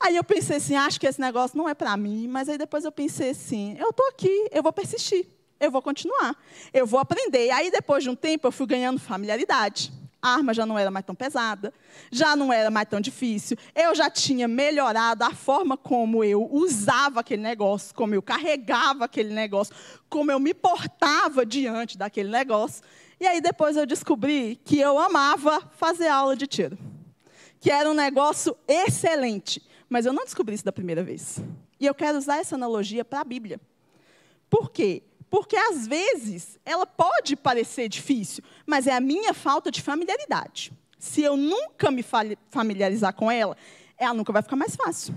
Aí 0.00 0.16
eu 0.16 0.24
pensei 0.24 0.56
assim, 0.56 0.76
acho 0.76 1.00
que 1.00 1.06
esse 1.06 1.20
negócio 1.20 1.56
não 1.56 1.68
é 1.68 1.74
para 1.74 1.96
mim, 1.96 2.28
mas 2.28 2.48
aí 2.48 2.56
depois 2.56 2.84
eu 2.84 2.92
pensei 2.92 3.30
assim, 3.30 3.76
eu 3.78 3.90
estou 3.90 4.06
aqui, 4.08 4.48
eu 4.52 4.62
vou 4.62 4.72
persistir, 4.72 5.26
eu 5.58 5.70
vou 5.70 5.82
continuar, 5.82 6.36
eu 6.72 6.86
vou 6.86 7.00
aprender. 7.00 7.46
E 7.46 7.50
aí 7.50 7.70
depois 7.70 8.04
de 8.04 8.10
um 8.10 8.14
tempo 8.14 8.46
eu 8.46 8.52
fui 8.52 8.66
ganhando 8.66 9.00
familiaridade 9.00 9.92
a 10.20 10.30
arma 10.34 10.52
já 10.52 10.66
não 10.66 10.78
era 10.78 10.90
mais 10.90 11.04
tão 11.04 11.14
pesada, 11.14 11.72
já 12.10 12.34
não 12.34 12.52
era 12.52 12.70
mais 12.70 12.88
tão 12.88 13.00
difícil. 13.00 13.56
Eu 13.74 13.94
já 13.94 14.10
tinha 14.10 14.48
melhorado 14.48 15.24
a 15.24 15.32
forma 15.32 15.76
como 15.76 16.24
eu 16.24 16.48
usava 16.52 17.20
aquele 17.20 17.42
negócio, 17.42 17.94
como 17.94 18.14
eu 18.14 18.22
carregava 18.22 19.04
aquele 19.04 19.32
negócio, 19.32 19.74
como 20.08 20.30
eu 20.30 20.40
me 20.40 20.52
portava 20.52 21.46
diante 21.46 21.96
daquele 21.96 22.30
negócio. 22.30 22.82
E 23.20 23.26
aí 23.26 23.40
depois 23.40 23.76
eu 23.76 23.86
descobri 23.86 24.60
que 24.64 24.78
eu 24.78 24.98
amava 24.98 25.60
fazer 25.76 26.08
aula 26.08 26.36
de 26.36 26.46
tiro, 26.46 26.76
que 27.60 27.70
era 27.70 27.88
um 27.88 27.94
negócio 27.94 28.56
excelente. 28.66 29.62
Mas 29.88 30.06
eu 30.06 30.12
não 30.12 30.24
descobri 30.24 30.54
isso 30.54 30.64
da 30.64 30.72
primeira 30.72 31.02
vez. 31.02 31.40
E 31.80 31.86
eu 31.86 31.94
quero 31.94 32.18
usar 32.18 32.38
essa 32.38 32.54
analogia 32.54 33.04
para 33.04 33.20
a 33.20 33.24
Bíblia. 33.24 33.60
Por 34.50 34.70
quê? 34.70 35.02
Porque 35.30 35.56
às 35.56 35.86
vezes 35.86 36.58
ela 36.64 36.86
pode 36.86 37.36
parecer 37.36 37.88
difícil, 37.88 38.42
mas 38.66 38.86
é 38.86 38.94
a 38.94 39.00
minha 39.00 39.34
falta 39.34 39.70
de 39.70 39.82
familiaridade. 39.82 40.72
Se 40.98 41.22
eu 41.22 41.36
nunca 41.36 41.90
me 41.90 42.04
familiarizar 42.50 43.14
com 43.14 43.30
ela, 43.30 43.56
ela 43.96 44.14
nunca 44.14 44.32
vai 44.32 44.42
ficar 44.42 44.56
mais 44.56 44.74
fácil. 44.74 45.14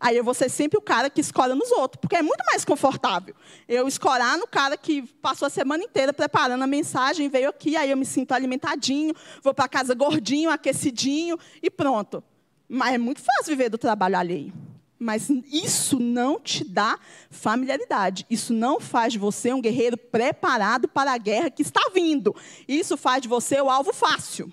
Aí 0.00 0.16
eu 0.16 0.22
vou 0.22 0.34
ser 0.34 0.48
sempre 0.48 0.78
o 0.78 0.82
cara 0.82 1.10
que 1.10 1.20
escolhe 1.20 1.54
nos 1.54 1.72
outros, 1.72 2.00
porque 2.00 2.14
é 2.14 2.22
muito 2.22 2.44
mais 2.46 2.64
confortável. 2.64 3.34
Eu 3.66 3.88
escorar 3.88 4.38
no 4.38 4.46
cara 4.46 4.76
que 4.76 5.02
passou 5.02 5.46
a 5.46 5.50
semana 5.50 5.82
inteira 5.82 6.12
preparando 6.12 6.62
a 6.62 6.68
mensagem, 6.68 7.28
veio 7.28 7.48
aqui, 7.48 7.76
aí 7.76 7.90
eu 7.90 7.96
me 7.96 8.06
sinto 8.06 8.32
alimentadinho, 8.32 9.12
vou 9.42 9.52
para 9.52 9.68
casa 9.68 9.94
gordinho, 9.94 10.50
aquecidinho 10.50 11.36
e 11.60 11.68
pronto. 11.68 12.22
Mas 12.68 12.94
é 12.94 12.98
muito 12.98 13.22
fácil 13.22 13.56
viver 13.56 13.70
do 13.70 13.78
trabalho 13.78 14.16
alheio. 14.16 14.52
Mas 14.98 15.30
isso 15.50 15.98
não 15.98 16.40
te 16.40 16.64
dá 16.64 16.98
familiaridade. 17.30 18.26
Isso 18.28 18.52
não 18.52 18.80
faz 18.80 19.12
de 19.12 19.18
você 19.18 19.52
um 19.52 19.60
guerreiro 19.60 19.96
preparado 19.96 20.88
para 20.88 21.12
a 21.12 21.18
guerra 21.18 21.50
que 21.50 21.62
está 21.62 21.80
vindo. 21.94 22.34
Isso 22.66 22.96
faz 22.96 23.22
de 23.22 23.28
você 23.28 23.60
o 23.60 23.70
alvo 23.70 23.92
fácil. 23.92 24.52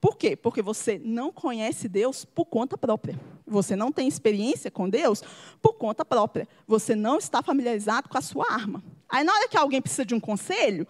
Por 0.00 0.16
quê? 0.16 0.34
Porque 0.34 0.62
você 0.62 1.00
não 1.02 1.32
conhece 1.32 1.88
Deus 1.88 2.24
por 2.24 2.46
conta 2.46 2.78
própria. 2.78 3.18
Você 3.46 3.76
não 3.76 3.92
tem 3.92 4.08
experiência 4.08 4.70
com 4.70 4.88
Deus 4.88 5.22
por 5.60 5.74
conta 5.74 6.04
própria. 6.04 6.48
Você 6.66 6.94
não 6.94 7.18
está 7.18 7.42
familiarizado 7.42 8.08
com 8.08 8.18
a 8.18 8.22
sua 8.22 8.46
arma. 8.50 8.82
Aí, 9.08 9.24
na 9.24 9.32
hora 9.32 9.48
que 9.48 9.56
alguém 9.56 9.80
precisa 9.80 10.04
de 10.04 10.14
um 10.14 10.20
conselho, 10.20 10.86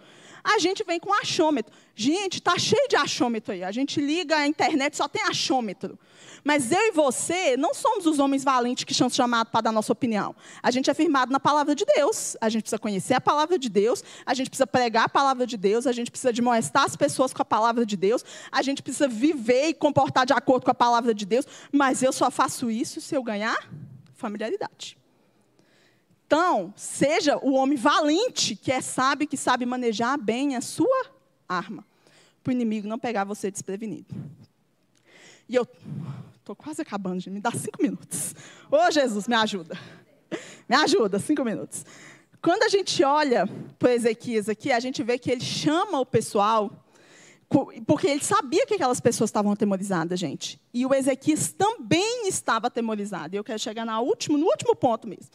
a 0.46 0.60
gente 0.60 0.84
vem 0.84 1.00
com 1.00 1.12
achômetro. 1.12 1.72
Gente, 1.94 2.38
está 2.38 2.56
cheio 2.56 2.88
de 2.88 2.94
achômetro 2.94 3.52
aí. 3.52 3.64
A 3.64 3.72
gente 3.72 4.00
liga 4.00 4.36
a 4.36 4.46
internet, 4.46 4.96
só 4.96 5.08
tem 5.08 5.22
achômetro. 5.22 5.98
Mas 6.44 6.70
eu 6.70 6.78
e 6.78 6.92
você 6.92 7.56
não 7.56 7.74
somos 7.74 8.06
os 8.06 8.20
homens 8.20 8.44
valentes 8.44 8.84
que 8.84 8.94
são 8.94 9.10
chamados 9.10 9.50
para 9.50 9.62
dar 9.62 9.72
nossa 9.72 9.92
opinião. 9.92 10.36
A 10.62 10.70
gente 10.70 10.88
é 10.88 10.94
firmado 10.94 11.32
na 11.32 11.40
palavra 11.40 11.74
de 11.74 11.84
Deus. 11.84 12.36
A 12.40 12.48
gente 12.48 12.62
precisa 12.62 12.78
conhecer 12.78 13.14
a 13.14 13.20
palavra 13.20 13.58
de 13.58 13.68
Deus. 13.68 14.04
A 14.24 14.34
gente 14.34 14.48
precisa 14.48 14.66
pregar 14.68 15.06
a 15.06 15.08
palavra 15.08 15.44
de 15.46 15.56
Deus. 15.56 15.84
A 15.84 15.92
gente 15.92 16.12
precisa 16.12 16.32
demonstrar 16.32 16.84
as 16.84 16.94
pessoas 16.94 17.32
com 17.32 17.42
a 17.42 17.44
palavra 17.44 17.84
de 17.84 17.96
Deus. 17.96 18.24
A 18.52 18.62
gente 18.62 18.84
precisa 18.84 19.08
viver 19.08 19.70
e 19.70 19.74
comportar 19.74 20.24
de 20.24 20.32
acordo 20.32 20.64
com 20.64 20.70
a 20.70 20.74
palavra 20.74 21.12
de 21.12 21.26
Deus. 21.26 21.44
Mas 21.72 22.04
eu 22.04 22.12
só 22.12 22.30
faço 22.30 22.70
isso 22.70 23.00
se 23.00 23.16
eu 23.16 23.22
ganhar 23.22 23.68
familiaridade. 24.14 24.96
Então, 26.26 26.74
seja 26.76 27.38
o 27.38 27.54
homem 27.54 27.78
valente, 27.78 28.56
que 28.56 28.72
é 28.72 28.80
sábio, 28.80 29.28
que 29.28 29.36
sabe 29.36 29.64
manejar 29.64 30.18
bem 30.18 30.56
a 30.56 30.60
sua 30.60 31.06
arma, 31.48 31.86
para 32.42 32.50
o 32.50 32.52
inimigo 32.52 32.88
não 32.88 32.98
pegar 32.98 33.22
você 33.22 33.48
desprevenido. 33.48 34.12
E 35.48 35.54
eu 35.54 35.66
estou 36.36 36.56
quase 36.56 36.82
acabando, 36.82 37.20
gente, 37.20 37.30
me 37.30 37.40
dá 37.40 37.52
cinco 37.52 37.80
minutos. 37.80 38.34
Ô 38.68 38.90
Jesus, 38.90 39.28
me 39.28 39.36
ajuda. 39.36 39.78
Me 40.68 40.74
ajuda, 40.74 41.20
cinco 41.20 41.44
minutos. 41.44 41.84
Quando 42.42 42.64
a 42.64 42.68
gente 42.68 43.04
olha 43.04 43.48
para 43.78 43.94
Ezequias 43.94 44.48
aqui, 44.48 44.72
a 44.72 44.80
gente 44.80 45.04
vê 45.04 45.18
que 45.18 45.30
ele 45.30 45.40
chama 45.40 46.00
o 46.00 46.06
pessoal, 46.06 46.72
porque 47.86 48.08
ele 48.08 48.22
sabia 48.22 48.66
que 48.66 48.74
aquelas 48.74 49.00
pessoas 49.00 49.30
estavam 49.30 49.52
atemorizadas, 49.52 50.18
gente. 50.18 50.60
E 50.74 50.84
o 50.84 50.92
Ezequias 50.92 51.52
também 51.52 52.26
estava 52.26 52.66
atemorizado. 52.66 53.36
E 53.36 53.38
eu 53.38 53.44
quero 53.44 53.60
chegar 53.60 53.86
no 53.86 54.00
último, 54.00 54.36
no 54.36 54.46
último 54.46 54.74
ponto 54.74 55.06
mesmo. 55.06 55.30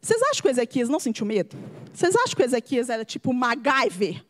Vocês 0.00 0.22
acham 0.22 0.42
que 0.42 0.48
o 0.48 0.50
Ezequias 0.50 0.88
não 0.88 1.00
sentiu 1.00 1.26
medo? 1.26 1.56
Vocês 1.92 2.14
acham 2.14 2.36
que 2.36 2.42
o 2.42 2.44
Ezequias 2.44 2.88
era 2.88 3.04
tipo 3.04 3.32
MacGyver 3.32 4.24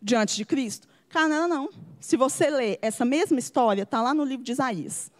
diante 0.00 0.36
de 0.36 0.44
Cristo? 0.44 0.86
Cara, 1.08 1.28
não 1.28 1.48
não. 1.48 1.70
Se 2.00 2.16
você 2.16 2.48
ler 2.48 2.78
essa 2.80 3.04
mesma 3.04 3.38
história, 3.38 3.82
está 3.82 4.00
lá 4.00 4.14
no 4.14 4.24
livro 4.24 4.44
de 4.44 4.52
Isaías. 4.52 5.10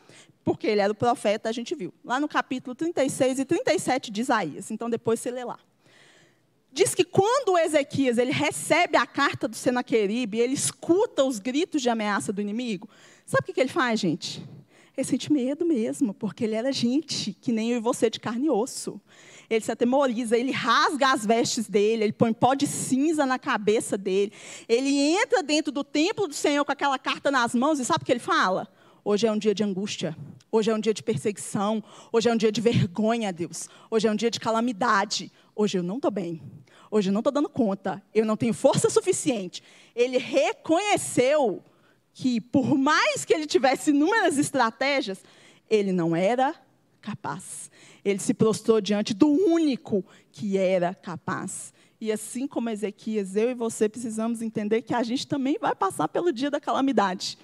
Porque 0.45 0.67
ele 0.67 0.81
era 0.81 0.93
o 0.93 0.97
profeta, 0.97 1.49
a 1.49 1.53
gente 1.53 1.75
viu. 1.75 1.93
Lá 2.05 2.19
no 2.19 2.29
capítulo 2.29 2.75
36 2.75 3.39
e 3.39 3.45
37 3.45 4.11
de 4.11 4.21
Isaías. 4.21 4.71
Então, 4.71 4.91
depois 4.91 5.21
você 5.21 5.31
lê 5.31 5.45
lá. 5.45 5.59
Diz 6.73 6.95
que 6.95 7.05
quando 7.05 7.59
Ezequias 7.59 8.17
ele 8.17 8.33
recebe 8.33 8.97
a 8.97 9.07
carta 9.07 9.47
do 9.47 9.55
Senaqueribe, 9.55 10.41
ele 10.41 10.55
escuta 10.55 11.23
os 11.23 11.39
gritos 11.39 11.83
de 11.83 11.91
ameaça 11.91 12.33
do 12.33 12.41
inimigo, 12.41 12.89
sabe 13.27 13.51
o 13.51 13.55
que 13.55 13.61
ele 13.61 13.69
faz, 13.69 14.01
gente? 14.01 14.43
Ele 14.97 15.07
sente 15.07 15.31
medo 15.31 15.67
mesmo, 15.67 16.15
porque 16.15 16.45
ele 16.45 16.55
era 16.55 16.73
gente, 16.73 17.35
que 17.35 17.53
nem 17.53 17.73
eu 17.73 17.77
e 17.77 17.81
você, 17.81 18.09
de 18.09 18.19
carne 18.19 18.47
e 18.47 18.51
osso. 18.51 18.99
Ele 19.53 19.63
se 19.63 19.71
atemoriza, 19.71 20.39
ele 20.39 20.51
rasga 20.51 21.13
as 21.13 21.27
vestes 21.27 21.69
dele, 21.69 22.05
ele 22.05 22.13
põe 22.15 22.33
pó 22.33 22.55
de 22.55 22.67
cinza 22.67 23.27
na 23.27 23.39
cabeça 23.39 23.99
dele. 23.99 24.33
Ele 24.67 24.89
entra 24.89 25.43
dentro 25.43 25.71
do 25.71 25.85
templo 25.85 26.27
do 26.27 26.33
Senhor 26.33 26.65
com 26.65 26.73
aquela 26.73 26.99
carta 26.99 27.31
nas 27.31 27.55
mãos 27.55 27.79
e 27.79 27.85
sabe 27.85 28.03
o 28.03 28.07
que 28.07 28.13
ele 28.13 28.19
fala? 28.19 28.67
Hoje 29.05 29.27
é 29.27 29.31
um 29.31 29.37
dia 29.37 29.55
de 29.55 29.63
angústia, 29.63 30.17
hoje 30.51 30.71
é 30.71 30.75
um 30.75 30.81
dia 30.81 30.95
de 30.95 31.03
perseguição, 31.03 31.85
hoje 32.11 32.31
é 32.31 32.33
um 32.33 32.37
dia 32.37 32.51
de 32.51 32.63
vergonha, 32.63 33.31
Deus. 33.31 33.69
Hoje 33.91 34.09
é 34.09 34.11
um 34.11 34.17
dia 34.17 34.31
de 34.31 34.41
calamidade. 34.41 35.31
Hoje 35.55 35.77
eu 35.77 35.83
não 35.83 35.97
estou 35.97 36.11
bem. 36.11 36.41
Hoje 36.91 37.11
eu 37.11 37.13
não 37.13 37.21
estou 37.21 37.33
dando 37.33 37.51
conta. 37.51 38.03
Eu 38.15 38.25
não 38.25 38.39
tenho 38.39 38.55
força 38.55 38.89
suficiente. 38.89 39.63
Ele 39.95 40.17
reconheceu 40.17 41.63
que, 42.15 42.41
por 42.41 42.79
mais 42.79 43.27
que 43.27 43.35
ele 43.35 43.47
tivesse 43.47 43.91
inúmeras 43.91 44.39
estratégias, 44.39 45.23
ele 45.69 45.93
não 45.93 46.17
era 46.17 46.55
capaz. 47.03 47.71
Ele 48.05 48.19
se 48.19 48.33
prostrou 48.33 48.81
diante 48.81 49.13
do 49.13 49.29
único 49.29 50.05
que 50.31 50.57
era 50.57 50.95
capaz. 50.95 51.75
E 52.01 52.11
assim 52.11 52.47
como 52.47 52.71
Ezequias, 52.71 53.37
eu 53.37 53.51
e 53.51 53.55
você 53.55 53.89
precisamos 53.89 54.41
entender 54.41 54.83
que 54.83 54.95
a 54.95 55.03
gente 55.03 55.27
também 55.27 55.59
vai 55.61 55.75
passar 55.75 56.09
pelo 56.09 56.33
dia 56.33 56.51
da 56.51 56.61
calamidade. 56.61 57.37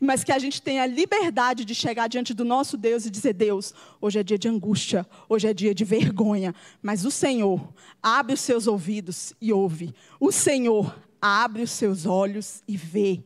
Mas 0.00 0.22
que 0.22 0.32
a 0.32 0.38
gente 0.38 0.60
tenha 0.60 0.82
a 0.82 0.86
liberdade 0.86 1.64
de 1.64 1.74
chegar 1.74 2.08
diante 2.08 2.34
do 2.34 2.44
nosso 2.44 2.76
Deus 2.76 3.06
e 3.06 3.10
dizer: 3.10 3.32
Deus, 3.32 3.72
hoje 4.00 4.18
é 4.18 4.22
dia 4.22 4.38
de 4.38 4.48
angústia, 4.48 5.06
hoje 5.28 5.48
é 5.48 5.54
dia 5.54 5.74
de 5.74 5.84
vergonha, 5.84 6.54
mas 6.82 7.04
o 7.04 7.10
Senhor 7.10 7.72
abre 8.02 8.34
os 8.34 8.40
seus 8.40 8.66
ouvidos 8.66 9.32
e 9.40 9.52
ouve. 9.52 9.94
O 10.18 10.30
Senhor 10.30 10.94
abre 11.20 11.62
os 11.62 11.70
seus 11.70 12.04
olhos 12.04 12.62
e 12.68 12.76
vê. 12.76 13.22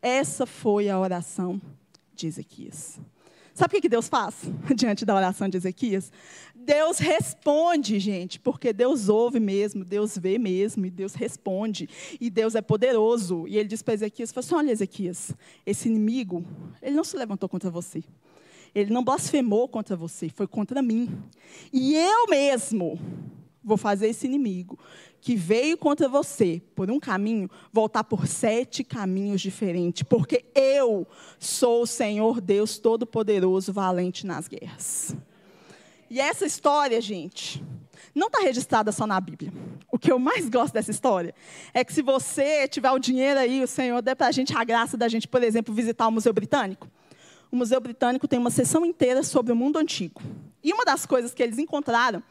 Essa 0.00 0.46
foi 0.46 0.88
a 0.88 0.98
oração 0.98 1.60
de 2.14 2.26
Ezequias. 2.26 3.00
Sabe 3.58 3.76
o 3.76 3.80
que 3.80 3.88
Deus 3.88 4.06
faz 4.06 4.36
diante 4.72 5.04
da 5.04 5.16
oração 5.16 5.48
de 5.48 5.56
Ezequias? 5.56 6.12
Deus 6.54 7.00
responde, 7.00 7.98
gente, 7.98 8.38
porque 8.38 8.72
Deus 8.72 9.08
ouve 9.08 9.40
mesmo, 9.40 9.84
Deus 9.84 10.16
vê 10.16 10.38
mesmo, 10.38 10.86
e 10.86 10.90
Deus 10.90 11.12
responde. 11.14 11.88
E 12.20 12.30
Deus 12.30 12.54
é 12.54 12.62
poderoso. 12.62 13.48
E 13.48 13.58
ele 13.58 13.68
diz 13.68 13.82
para 13.82 13.94
Ezequias: 13.94 14.32
assim, 14.36 14.54
Olha, 14.54 14.70
Ezequias, 14.70 15.34
esse 15.66 15.88
inimigo, 15.88 16.44
ele 16.80 16.94
não 16.94 17.02
se 17.02 17.16
levantou 17.16 17.48
contra 17.48 17.68
você. 17.68 18.04
Ele 18.72 18.92
não 18.92 19.02
blasfemou 19.02 19.66
contra 19.66 19.96
você, 19.96 20.28
foi 20.28 20.46
contra 20.46 20.80
mim. 20.80 21.20
E 21.72 21.96
eu 21.96 22.28
mesmo 22.28 22.96
vou 23.64 23.76
fazer 23.76 24.06
esse 24.06 24.24
inimigo 24.24 24.78
que 25.20 25.34
veio 25.34 25.76
contra 25.76 26.08
você 26.08 26.62
por 26.74 26.90
um 26.90 27.00
caminho, 27.00 27.50
voltar 27.72 28.04
por 28.04 28.26
sete 28.26 28.84
caminhos 28.84 29.40
diferentes, 29.40 30.02
porque 30.02 30.44
eu 30.54 31.06
sou 31.38 31.82
o 31.82 31.86
Senhor 31.86 32.40
Deus 32.40 32.78
Todo-Poderoso, 32.78 33.72
valente 33.72 34.26
nas 34.26 34.48
guerras. 34.48 35.16
E 36.10 36.20
essa 36.20 36.46
história, 36.46 37.00
gente, 37.00 37.62
não 38.14 38.28
está 38.28 38.40
registrada 38.40 38.90
só 38.92 39.06
na 39.06 39.20
Bíblia. 39.20 39.52
O 39.90 39.98
que 39.98 40.10
eu 40.10 40.18
mais 40.18 40.48
gosto 40.48 40.74
dessa 40.74 40.90
história 40.90 41.34
é 41.74 41.84
que 41.84 41.92
se 41.92 42.02
você 42.02 42.66
tiver 42.66 42.90
o 42.90 42.98
dinheiro 42.98 43.38
aí, 43.38 43.62
o 43.62 43.66
Senhor 43.66 44.00
der 44.00 44.14
para 44.14 44.28
a 44.28 44.32
gente 44.32 44.56
a 44.56 44.64
graça 44.64 44.96
da 44.96 45.08
gente, 45.08 45.28
por 45.28 45.42
exemplo, 45.42 45.74
visitar 45.74 46.08
o 46.08 46.12
Museu 46.12 46.32
Britânico. 46.32 46.88
O 47.50 47.56
Museu 47.56 47.80
Britânico 47.80 48.28
tem 48.28 48.38
uma 48.38 48.50
sessão 48.50 48.84
inteira 48.84 49.22
sobre 49.22 49.52
o 49.52 49.56
mundo 49.56 49.78
antigo. 49.78 50.20
E 50.62 50.72
uma 50.72 50.84
das 50.84 51.06
coisas 51.06 51.32
que 51.32 51.42
eles 51.42 51.58
encontraram 51.58 52.22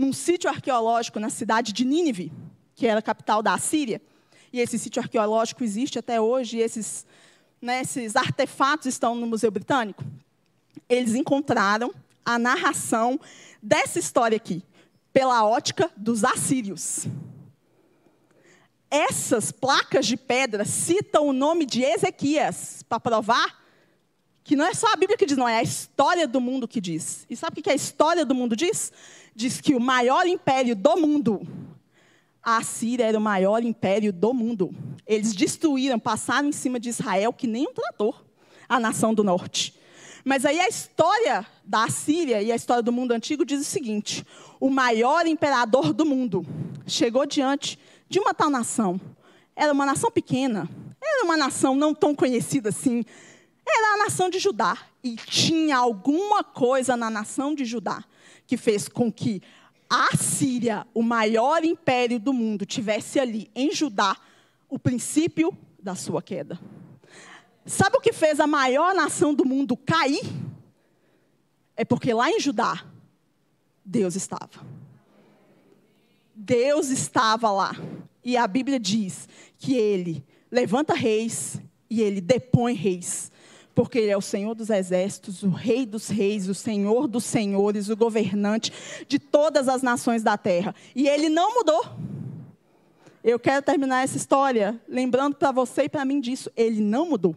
num 0.00 0.14
sítio 0.14 0.48
arqueológico 0.48 1.20
na 1.20 1.28
cidade 1.28 1.74
de 1.74 1.84
Nínive, 1.84 2.32
que 2.74 2.86
era 2.86 3.00
a 3.00 3.02
capital 3.02 3.42
da 3.42 3.52
Assíria. 3.52 4.00
E 4.50 4.58
esse 4.58 4.78
sítio 4.78 5.02
arqueológico 5.02 5.62
existe 5.62 5.98
até 5.98 6.18
hoje, 6.18 6.56
e 6.56 6.62
esses, 6.62 7.04
né, 7.60 7.82
esses 7.82 8.16
artefatos 8.16 8.86
estão 8.86 9.14
no 9.14 9.26
Museu 9.26 9.50
Britânico. 9.50 10.02
Eles 10.88 11.14
encontraram 11.14 11.92
a 12.24 12.38
narração 12.38 13.20
dessa 13.62 13.98
história 13.98 14.36
aqui, 14.36 14.64
pela 15.12 15.44
ótica 15.44 15.90
dos 15.94 16.24
assírios. 16.24 17.06
Essas 18.90 19.52
placas 19.52 20.06
de 20.06 20.16
pedra 20.16 20.64
citam 20.64 21.26
o 21.26 21.32
nome 21.34 21.66
de 21.66 21.82
Ezequias, 21.82 22.82
para 22.88 22.98
provar 22.98 23.60
que 24.42 24.56
não 24.56 24.64
é 24.64 24.72
só 24.72 24.86
a 24.92 24.96
Bíblia 24.96 25.18
que 25.18 25.26
diz, 25.26 25.36
não, 25.36 25.46
é 25.46 25.58
a 25.58 25.62
história 25.62 26.26
do 26.26 26.40
mundo 26.40 26.66
que 26.66 26.80
diz. 26.80 27.26
E 27.28 27.36
sabe 27.36 27.60
o 27.60 27.62
que 27.62 27.70
a 27.70 27.74
história 27.74 28.24
do 28.24 28.34
mundo 28.34 28.56
diz? 28.56 28.90
Diz 29.34 29.60
que 29.60 29.74
o 29.74 29.80
maior 29.80 30.26
império 30.26 30.74
do 30.74 30.96
mundo, 30.96 31.46
a 32.42 32.62
Síria 32.62 33.04
era 33.04 33.18
o 33.18 33.20
maior 33.20 33.62
império 33.62 34.12
do 34.12 34.32
mundo. 34.32 34.74
Eles 35.06 35.34
destruíram, 35.34 35.98
passaram 35.98 36.48
em 36.48 36.52
cima 36.52 36.80
de 36.80 36.88
Israel 36.88 37.32
que 37.32 37.46
nem 37.46 37.66
um 37.68 37.72
trator, 37.72 38.24
a 38.68 38.80
nação 38.80 39.14
do 39.14 39.22
norte. 39.22 39.74
Mas 40.24 40.44
aí 40.44 40.60
a 40.60 40.68
história 40.68 41.46
da 41.64 41.88
Síria 41.88 42.42
e 42.42 42.52
a 42.52 42.56
história 42.56 42.82
do 42.82 42.92
mundo 42.92 43.12
antigo 43.12 43.44
diz 43.44 43.60
o 43.60 43.64
seguinte: 43.64 44.24
o 44.58 44.68
maior 44.68 45.26
imperador 45.26 45.92
do 45.92 46.04
mundo 46.04 46.44
chegou 46.86 47.24
diante 47.26 47.78
de 48.08 48.18
uma 48.18 48.34
tal 48.34 48.50
nação. 48.50 49.00
Era 49.56 49.72
uma 49.72 49.86
nação 49.86 50.10
pequena, 50.10 50.68
era 51.02 51.24
uma 51.24 51.36
nação 51.36 51.74
não 51.74 51.94
tão 51.94 52.14
conhecida 52.14 52.68
assim. 52.68 53.04
Era 53.66 53.94
a 53.94 54.04
nação 54.04 54.28
de 54.28 54.38
Judá. 54.38 54.76
E 55.02 55.16
tinha 55.16 55.78
alguma 55.78 56.44
coisa 56.44 56.94
na 56.94 57.08
nação 57.08 57.54
de 57.54 57.64
Judá 57.64 58.04
que 58.50 58.56
fez 58.56 58.88
com 58.88 59.12
que 59.12 59.40
a 59.88 60.16
Síria, 60.16 60.84
o 60.92 61.04
maior 61.04 61.64
império 61.64 62.18
do 62.18 62.32
mundo, 62.32 62.66
tivesse 62.66 63.20
ali 63.20 63.48
em 63.54 63.70
Judá 63.70 64.16
o 64.68 64.76
princípio 64.76 65.56
da 65.80 65.94
sua 65.94 66.20
queda. 66.20 66.58
Sabe 67.64 67.96
o 67.96 68.00
que 68.00 68.12
fez 68.12 68.40
a 68.40 68.48
maior 68.48 68.92
nação 68.92 69.32
do 69.32 69.44
mundo 69.44 69.76
cair? 69.76 70.24
É 71.76 71.84
porque 71.84 72.12
lá 72.12 72.28
em 72.28 72.40
Judá, 72.40 72.84
Deus 73.84 74.16
estava. 74.16 74.66
Deus 76.34 76.88
estava 76.88 77.52
lá. 77.52 77.70
E 78.24 78.36
a 78.36 78.48
Bíblia 78.48 78.80
diz 78.80 79.28
que 79.58 79.74
ele 79.76 80.24
levanta 80.50 80.92
reis 80.92 81.60
e 81.88 82.02
ele 82.02 82.20
depõe 82.20 82.74
reis 82.74 83.30
porque 83.74 83.98
Ele 83.98 84.10
é 84.10 84.16
o 84.16 84.20
Senhor 84.20 84.54
dos 84.54 84.70
exércitos, 84.70 85.42
o 85.42 85.50
Rei 85.50 85.86
dos 85.86 86.08
reis, 86.08 86.48
o 86.48 86.54
Senhor 86.54 87.06
dos 87.06 87.24
senhores, 87.24 87.88
o 87.88 87.96
governante 87.96 88.72
de 89.08 89.18
todas 89.18 89.68
as 89.68 89.82
nações 89.82 90.22
da 90.22 90.36
terra. 90.36 90.74
E 90.94 91.08
Ele 91.08 91.28
não 91.28 91.54
mudou. 91.54 91.84
Eu 93.22 93.38
quero 93.38 93.62
terminar 93.62 94.02
essa 94.02 94.16
história 94.16 94.80
lembrando 94.88 95.36
para 95.36 95.52
você 95.52 95.82
e 95.82 95.88
para 95.88 96.04
mim 96.04 96.20
disso. 96.20 96.50
Ele 96.56 96.80
não 96.80 97.10
mudou. 97.10 97.36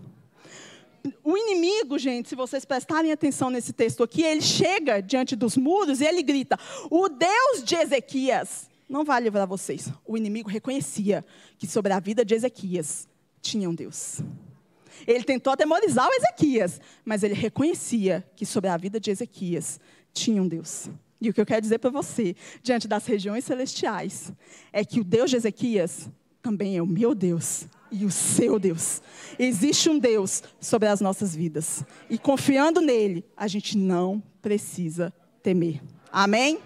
O 1.22 1.38
inimigo, 1.38 2.00
gente, 2.00 2.30
se 2.30 2.36
vocês 2.36 2.64
prestarem 2.64 3.12
atenção 3.12 3.50
nesse 3.50 3.74
texto 3.74 4.04
aqui, 4.04 4.24
ele 4.24 4.42
chega 4.42 5.02
diante 5.02 5.36
dos 5.36 5.58
muros 5.58 6.00
e 6.00 6.06
ele 6.06 6.24
grita: 6.24 6.58
O 6.90 7.10
Deus 7.10 7.64
de 7.64 7.76
Ezequias 7.76 8.70
não 8.88 9.04
vai 9.04 9.22
livrar 9.22 9.46
vocês. 9.46 9.92
O 10.06 10.16
inimigo 10.16 10.50
reconhecia 10.50 11.26
que 11.58 11.68
sobre 11.68 11.92
a 11.92 12.00
vida 12.00 12.24
de 12.24 12.34
Ezequias 12.34 13.08
tinha 13.42 13.70
um 13.70 13.76
Deus. 13.76 14.22
Ele 15.08 15.24
tentou 15.24 15.54
atemorizar 15.54 16.08
o 16.08 16.14
Ezequias, 16.14 16.80
mas 17.04 17.24
ele 17.24 17.34
reconhecia 17.34 18.24
que 18.36 18.46
sobre 18.46 18.70
a 18.70 18.78
vida 18.78 19.00
de 19.00 19.12
Ezequias 19.12 19.80
tinha 20.14 20.42
um 20.42 20.48
Deus. 20.48 20.90
E 21.20 21.30
o 21.30 21.34
que 21.34 21.40
eu 21.40 21.46
quero 21.46 21.62
dizer 21.62 21.80
para 21.80 21.90
você, 21.90 22.36
diante 22.62 22.88
das 22.88 23.06
regiões 23.06 23.46
celestiais, 23.46 24.32
é 24.72 24.84
que 24.84 25.00
o 25.00 25.04
Deus 25.04 25.30
de 25.30 25.38
Ezequias 25.38 26.10
também 26.42 26.76
é 26.76 26.82
o 26.82 26.86
meu 26.86 27.16
Deus 27.16 27.66
e 27.90 28.04
o 28.06 28.12
seu 28.12 28.60
Deus. 28.60 29.02
Existe 29.40 29.90
um 29.90 29.98
Deus 29.98 30.44
sobre 30.60 30.90
as 30.90 31.00
nossas 31.00 31.34
vidas. 31.34 31.86
E 32.10 32.18
confiando 32.18 32.82
nele, 32.82 33.24
a 33.38 33.48
gente 33.48 33.78
não 33.78 34.22
precisa 34.42 35.14
temer. 35.42 35.82
Amém? 36.12 36.60